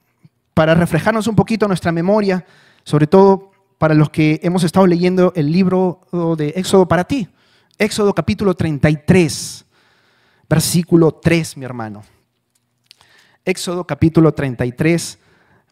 para 0.54 0.74
reflejarnos 0.74 1.26
un 1.26 1.36
poquito 1.36 1.68
nuestra 1.68 1.92
memoria, 1.92 2.44
sobre 2.82 3.06
todo 3.06 3.52
para 3.78 3.94
los 3.94 4.08
que 4.08 4.40
hemos 4.42 4.64
estado 4.64 4.86
leyendo 4.86 5.32
el 5.36 5.52
libro 5.52 6.00
de 6.38 6.48
Éxodo 6.56 6.88
para 6.88 7.04
ti. 7.04 7.28
Éxodo 7.78 8.14
capítulo 8.14 8.54
33, 8.54 9.66
versículo 10.48 11.12
3, 11.12 11.58
mi 11.58 11.66
hermano. 11.66 12.02
Éxodo 13.44 13.86
capítulo 13.86 14.32
33, 14.32 15.18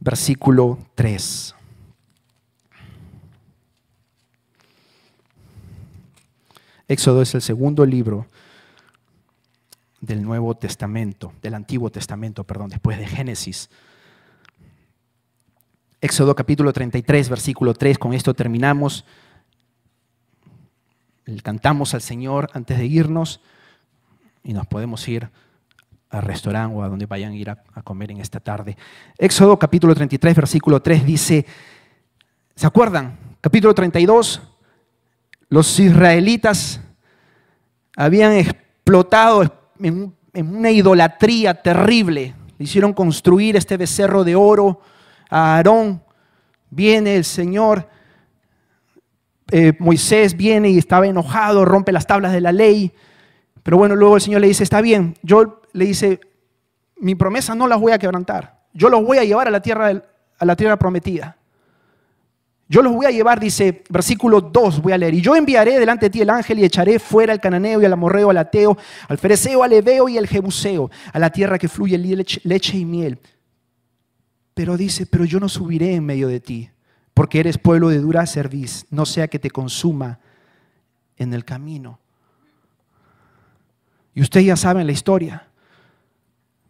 versículo 0.01 0.79
3. 0.95 1.55
Éxodo 6.87 7.23
es 7.23 7.35
el 7.35 7.41
segundo 7.41 7.87
libro 7.87 8.27
del 10.05 10.23
Nuevo 10.23 10.55
Testamento, 10.55 11.33
del 11.43 11.55
Antiguo 11.55 11.91
Testamento, 11.91 12.45
perdón, 12.45 12.71
después 12.71 12.99
de 12.99 13.07
Génesis. 13.07 13.71
Éxodo 16.01 16.35
capítulo 16.35 16.73
33, 16.73 17.29
versículo 17.29 17.75
3, 17.75 17.99
con 17.99 18.13
esto 18.13 18.35
terminamos. 18.35 19.05
Cantamos 21.43 21.95
al 21.95 22.03
Señor 22.03 22.51
antes 22.53 22.77
de 22.77 22.87
irnos 22.87 23.41
y 24.43 24.53
nos 24.53 24.67
podemos 24.67 25.09
ir 25.09 25.31
al 26.11 26.23
restaurante 26.23 26.77
o 26.77 26.83
a 26.83 26.89
donde 26.89 27.07
vayan 27.07 27.33
a 27.33 27.37
ir 27.37 27.51
a, 27.51 27.57
comer 27.83 28.11
en 28.11 28.21
esta 28.21 28.41
tarde. 28.41 28.77
Éxodo 29.17 29.59
capítulo 29.59 29.95
33, 29.95 30.37
versículo 30.37 30.83
3 30.83 31.07
dice, 31.07 31.47
¿se 32.55 32.67
acuerdan? 32.67 33.19
Capítulo 33.41 33.75
32, 33.75 34.43
los 35.49 35.81
israelitas 35.81 36.81
habían 37.97 38.33
explotado 38.33 39.64
en, 39.81 40.15
una 40.35 40.71
idolatría 40.71 41.55
terrible. 41.55 42.35
Le 42.59 42.65
hicieron 42.65 42.93
construir 42.93 43.57
este 43.57 43.77
becerro 43.77 44.25
de 44.25 44.35
oro 44.35 44.81
a 45.31 45.57
Aarón. 45.57 46.03
Viene 46.71 47.17
el 47.17 47.25
Señor, 47.25 47.89
eh, 49.51 49.73
Moisés 49.79 50.37
viene 50.37 50.71
y 50.71 50.79
estaba 50.79 51.07
enojado, 51.07 51.65
rompe 51.65 51.93
las 51.93 52.07
tablas 52.07 52.33
de 52.33 52.41
la 52.41 52.53
ley. 52.53 52.93
Pero 53.63 53.77
bueno, 53.77 53.95
luego 53.97 54.17
el 54.17 54.23
Señor 54.23 54.41
le 54.41 54.49
dice, 54.49 54.65
está 54.65 54.81
bien, 54.81 55.15
yo 55.23 55.63
le 55.73 55.85
dice, 55.85 56.21
mi 56.97 57.15
promesa 57.15 57.55
no 57.55 57.69
las 57.69 57.81
voy 57.81 57.93
a 57.93 57.99
quebrantar. 57.99 58.65
Yo 58.73 58.89
los 58.89 59.05
voy 59.05 59.19
a 59.19 59.25
llevar 59.25 59.47
a 59.47 59.51
la 59.51 59.61
tierra, 59.61 60.03
a 60.39 60.45
la 60.45 60.57
tierra 60.57 60.77
prometida. 60.79 61.37
Yo 62.69 62.83
los 62.83 62.95
voy 62.95 63.05
a 63.05 63.11
llevar, 63.11 63.41
dice 63.41 63.85
versículo 63.91 64.41
2, 64.41 64.81
voy 64.81 64.93
a 64.93 64.99
leer, 64.99 65.15
y 65.15 65.21
yo 65.21 65.37
enviaré 65.37 65.79
delante 65.79 66.07
de 66.07 66.11
ti 66.11 66.23
el 66.23 66.31
ángel 66.31 66.59
y 66.59 66.65
echaré 66.65 66.99
fuera 66.99 67.33
al 67.33 67.41
cananeo 67.41 67.83
y 67.83 67.85
al 67.85 67.93
amorreo, 67.93 68.31
al 68.31 68.39
ateo, 68.39 68.77
al 69.07 69.19
fereceo, 69.19 69.63
al 69.63 69.73
ebeo 69.75 70.09
y 70.09 70.17
al 70.17 70.27
jebuseo, 70.27 70.91
a 71.13 71.19
la 71.19 71.31
tierra 71.31 71.59
que 71.59 71.69
fluye 71.69 71.99
leche, 71.99 72.79
y 72.79 72.85
miel. 72.87 73.19
Pero 74.55 74.77
dice, 74.79 75.05
pero 75.05 75.25
yo 75.27 75.41
no 75.41 75.49
subiré 75.49 75.95
en 75.95 76.07
medio 76.07 76.27
de 76.29 76.41
ti, 76.41 76.71
porque 77.13 77.41
eres 77.41 77.59
pueblo 77.59 77.91
de 77.91 77.99
dura 77.99 78.25
cerviz, 78.25 78.87
no 78.91 79.05
sea 79.05 79.29
que 79.29 79.39
te 79.39 79.51
consuma 79.51 80.21
en 81.19 81.35
el 81.35 81.45
camino. 81.45 81.99
Y 84.15 84.23
ustedes 84.23 84.47
ya 84.47 84.57
saben 84.57 84.87
la 84.87 84.93
historia. 84.93 85.49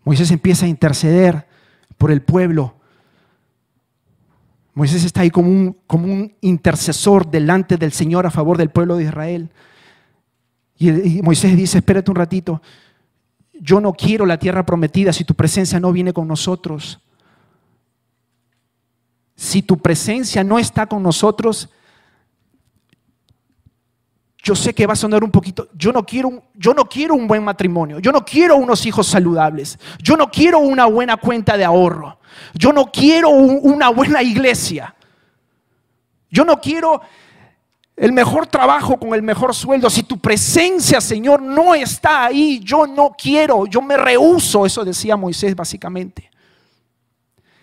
Moisés 0.03 0.31
empieza 0.31 0.67
a 0.67 0.69
interceder 0.69 1.47
por 1.99 2.11
el 2.11 2.23
pueblo 2.23 2.75
Moisés 4.75 5.05
está 5.05 5.21
ahí 5.21 5.31
como 5.31 5.49
un, 5.49 5.77
como 5.87 6.13
un 6.13 6.35
intercesor 6.41 7.31
delante 7.31 7.77
del 7.77 7.93
Señor 7.93 8.27
a 8.27 8.31
favor 8.31 8.59
del 8.59 8.71
pueblo 8.71 8.97
de 8.97 9.05
Israel. 9.05 9.51
Y, 10.77 11.19
y 11.19 11.23
Moisés 11.23 11.57
dice, 11.57 11.79
espérate 11.79 12.11
un 12.11 12.17
ratito, 12.17 12.61
yo 13.53 13.81
no 13.81 13.93
quiero 13.93 14.27
la 14.27 14.39
tierra 14.39 14.67
prometida 14.67 15.13
si 15.13 15.25
tu 15.25 15.35
presencia 15.35 15.79
no 15.79 15.93
viene 15.93 16.13
con 16.13 16.27
nosotros. 16.27 17.01
Si 19.37 19.63
tu 19.63 19.79
presencia 19.79 20.43
no 20.45 20.59
está 20.59 20.87
con 20.87 21.03
nosotros, 21.03 21.69
yo 24.45 24.55
sé 24.55 24.75
que 24.75 24.87
va 24.87 24.93
a 24.93 24.97
sonar 24.97 25.25
un 25.25 25.31
poquito, 25.31 25.69
yo 25.75 25.91
no 25.91 26.05
quiero 26.05 26.29
un, 26.29 26.43
yo 26.55 26.75
no 26.75 26.85
quiero 26.85 27.15
un 27.15 27.27
buen 27.27 27.43
matrimonio, 27.43 27.99
yo 27.99 28.13
no 28.13 28.25
quiero 28.25 28.57
unos 28.57 28.85
hijos 28.85 29.07
saludables, 29.07 29.79
yo 30.03 30.19
no 30.19 30.31
quiero 30.31 30.59
una 30.59 30.85
buena 30.85 31.17
cuenta 31.17 31.57
de 31.57 31.65
ahorro, 31.65 32.19
yo 32.55 32.73
no 32.73 32.91
quiero 32.91 33.31
una 33.31 33.89
buena 33.91 34.23
iglesia, 34.23 34.95
yo 36.31 36.45
no 36.45 36.61
quiero 36.61 37.01
el 37.97 38.13
mejor 38.13 38.47
trabajo 38.47 38.99
con 38.99 39.15
el 39.15 39.23
mejor 39.23 39.55
sueldo. 39.55 39.89
Si 39.89 40.03
tu 40.03 40.19
presencia, 40.19 41.01
Señor, 41.01 41.41
no 41.41 41.75
está 41.75 42.27
ahí, 42.27 42.61
yo 42.61 42.87
no 42.87 43.15
quiero, 43.17 43.67
yo 43.67 43.81
me 43.81 43.97
rehuso, 43.97 44.67
eso 44.67 44.85
decía 44.85 45.17
Moisés 45.17 45.55
básicamente. 45.55 46.31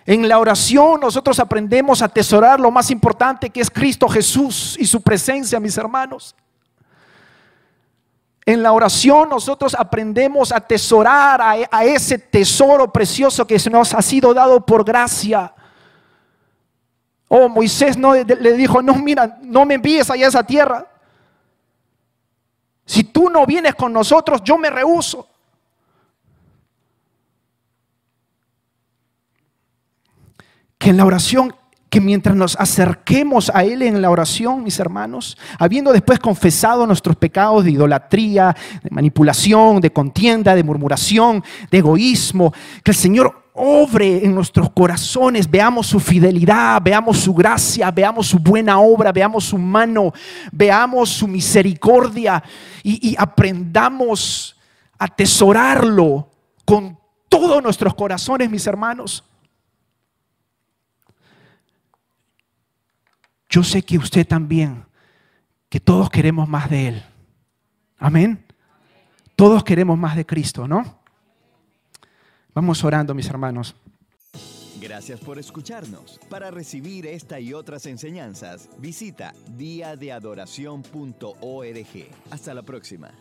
En 0.06 0.28
la 0.28 0.40
oración 0.40 1.00
nosotros 1.02 1.40
aprendemos 1.40 2.02
a 2.02 2.06
atesorar 2.06 2.60
lo 2.60 2.72
más 2.72 2.90
importante 2.92 3.50
que 3.50 3.62
es 3.62 3.70
Cristo 3.70 4.08
Jesús 4.08 4.76
y 4.80 4.86
su 4.86 5.02
presencia, 5.02 5.60
mis 5.60 5.78
hermanos. 5.78 6.36
En 8.46 8.64
la 8.64 8.72
oración 8.72 9.30
nosotros 9.30 9.76
aprendemos 9.78 10.52
a 10.52 10.58
atesorar 10.58 11.42
a, 11.42 11.86
ese 11.86 12.18
tesoro 12.18 12.92
precioso 12.92 13.46
que 13.46 13.58
nos 13.70 13.94
ha 13.94 14.02
sido 14.02 14.34
dado 14.34 14.66
por 14.66 14.84
gracia. 14.84 15.54
Oh, 17.28 17.48
Moisés 17.48 17.98
no, 17.98 18.16
le 18.16 18.54
dijo, 18.54 18.82
no, 18.82 18.96
mira, 18.96 19.38
no 19.42 19.66
me 19.66 19.76
envíes 19.76 20.10
allá 20.10 20.26
a 20.26 20.30
esa 20.30 20.44
tierra. 20.44 20.88
Si 22.86 23.04
tú 23.04 23.30
no 23.30 23.46
vienes 23.46 23.76
con 23.76 23.94
nosotros, 23.94 24.42
yo 24.44 24.58
me 24.58 24.70
rehuso. 24.70 25.28
Que 30.78 30.90
en 30.90 30.98
la 30.98 31.06
oración 31.06 31.56
que 31.92 32.00
mientras 32.00 32.38
nos 32.38 32.56
acerquemos 32.56 33.52
a 33.54 33.66
Él 33.66 33.82
en 33.82 34.02
la 34.02 34.10
oración, 34.10 34.64
mis 34.64 34.80
hermanos, 34.80 35.38
habiendo 35.60 35.92
después 35.92 36.20
confesado 36.20 36.88
nuestros 36.88 37.18
pecados 37.18 37.66
de 37.66 37.72
idolatría, 37.72 38.56
de 38.82 38.90
manipulación, 38.90 39.82
de 39.82 39.92
contienda, 39.92 40.56
de 40.56 40.64
murmuración, 40.64 41.44
de 41.70 41.78
egoísmo, 41.80 42.54
que 42.82 42.92
el 42.92 42.96
Señor 42.96 43.44
obre 43.54 44.24
en 44.24 44.34
nuestros 44.34 44.70
corazones, 44.72 45.52
veamos 45.52 45.88
su 45.88 46.00
fidelidad, 46.00 46.82
veamos 46.82 47.18
su 47.18 47.34
gracia, 47.34 47.92
veamos 47.92 48.28
su 48.28 48.40
buena 48.40 48.80
obra, 48.80 49.12
veamos 49.12 49.44
su 49.44 49.58
mano, 49.58 50.14
veamos 50.50 51.10
su 51.10 51.28
misericordia 51.28 52.42
y, 52.84 53.18
aprendamos 53.18 54.56
a 54.98 55.04
atesorarlo 55.04 56.30
con 56.64 56.98
todos 57.28 57.62
nuestros 57.62 57.94
corazones, 57.96 58.50
mis 58.50 58.66
hermanos. 58.66 59.26
Yo 63.52 63.64
sé 63.64 63.84
que 63.84 63.98
usted 63.98 64.26
también, 64.26 64.86
que 65.68 65.82
todos 65.82 66.10
queremos 66.10 66.48
más 66.48 66.70
de 66.70 66.88
Él. 66.88 67.04
Amén. 67.98 68.46
Todos 69.36 69.64
queremos 69.64 69.98
más 69.98 70.16
de 70.16 70.26
Cristo, 70.26 70.68
¿no? 70.68 71.00
Vamos 72.54 72.84
orando, 72.84 73.14
mis 73.14 73.28
hermanos. 73.28 73.76
Gracias 74.80 75.20
por 75.20 75.38
escucharnos. 75.38 76.20
Para 76.30 76.50
recibir 76.50 77.06
esta 77.06 77.40
y 77.40 77.54
otras 77.54 77.86
enseñanzas, 77.86 78.70
visita 78.80 79.34
diadeadoración.org. 79.58 82.08
Hasta 82.32 82.54
la 82.54 82.64
próxima. 82.64 83.12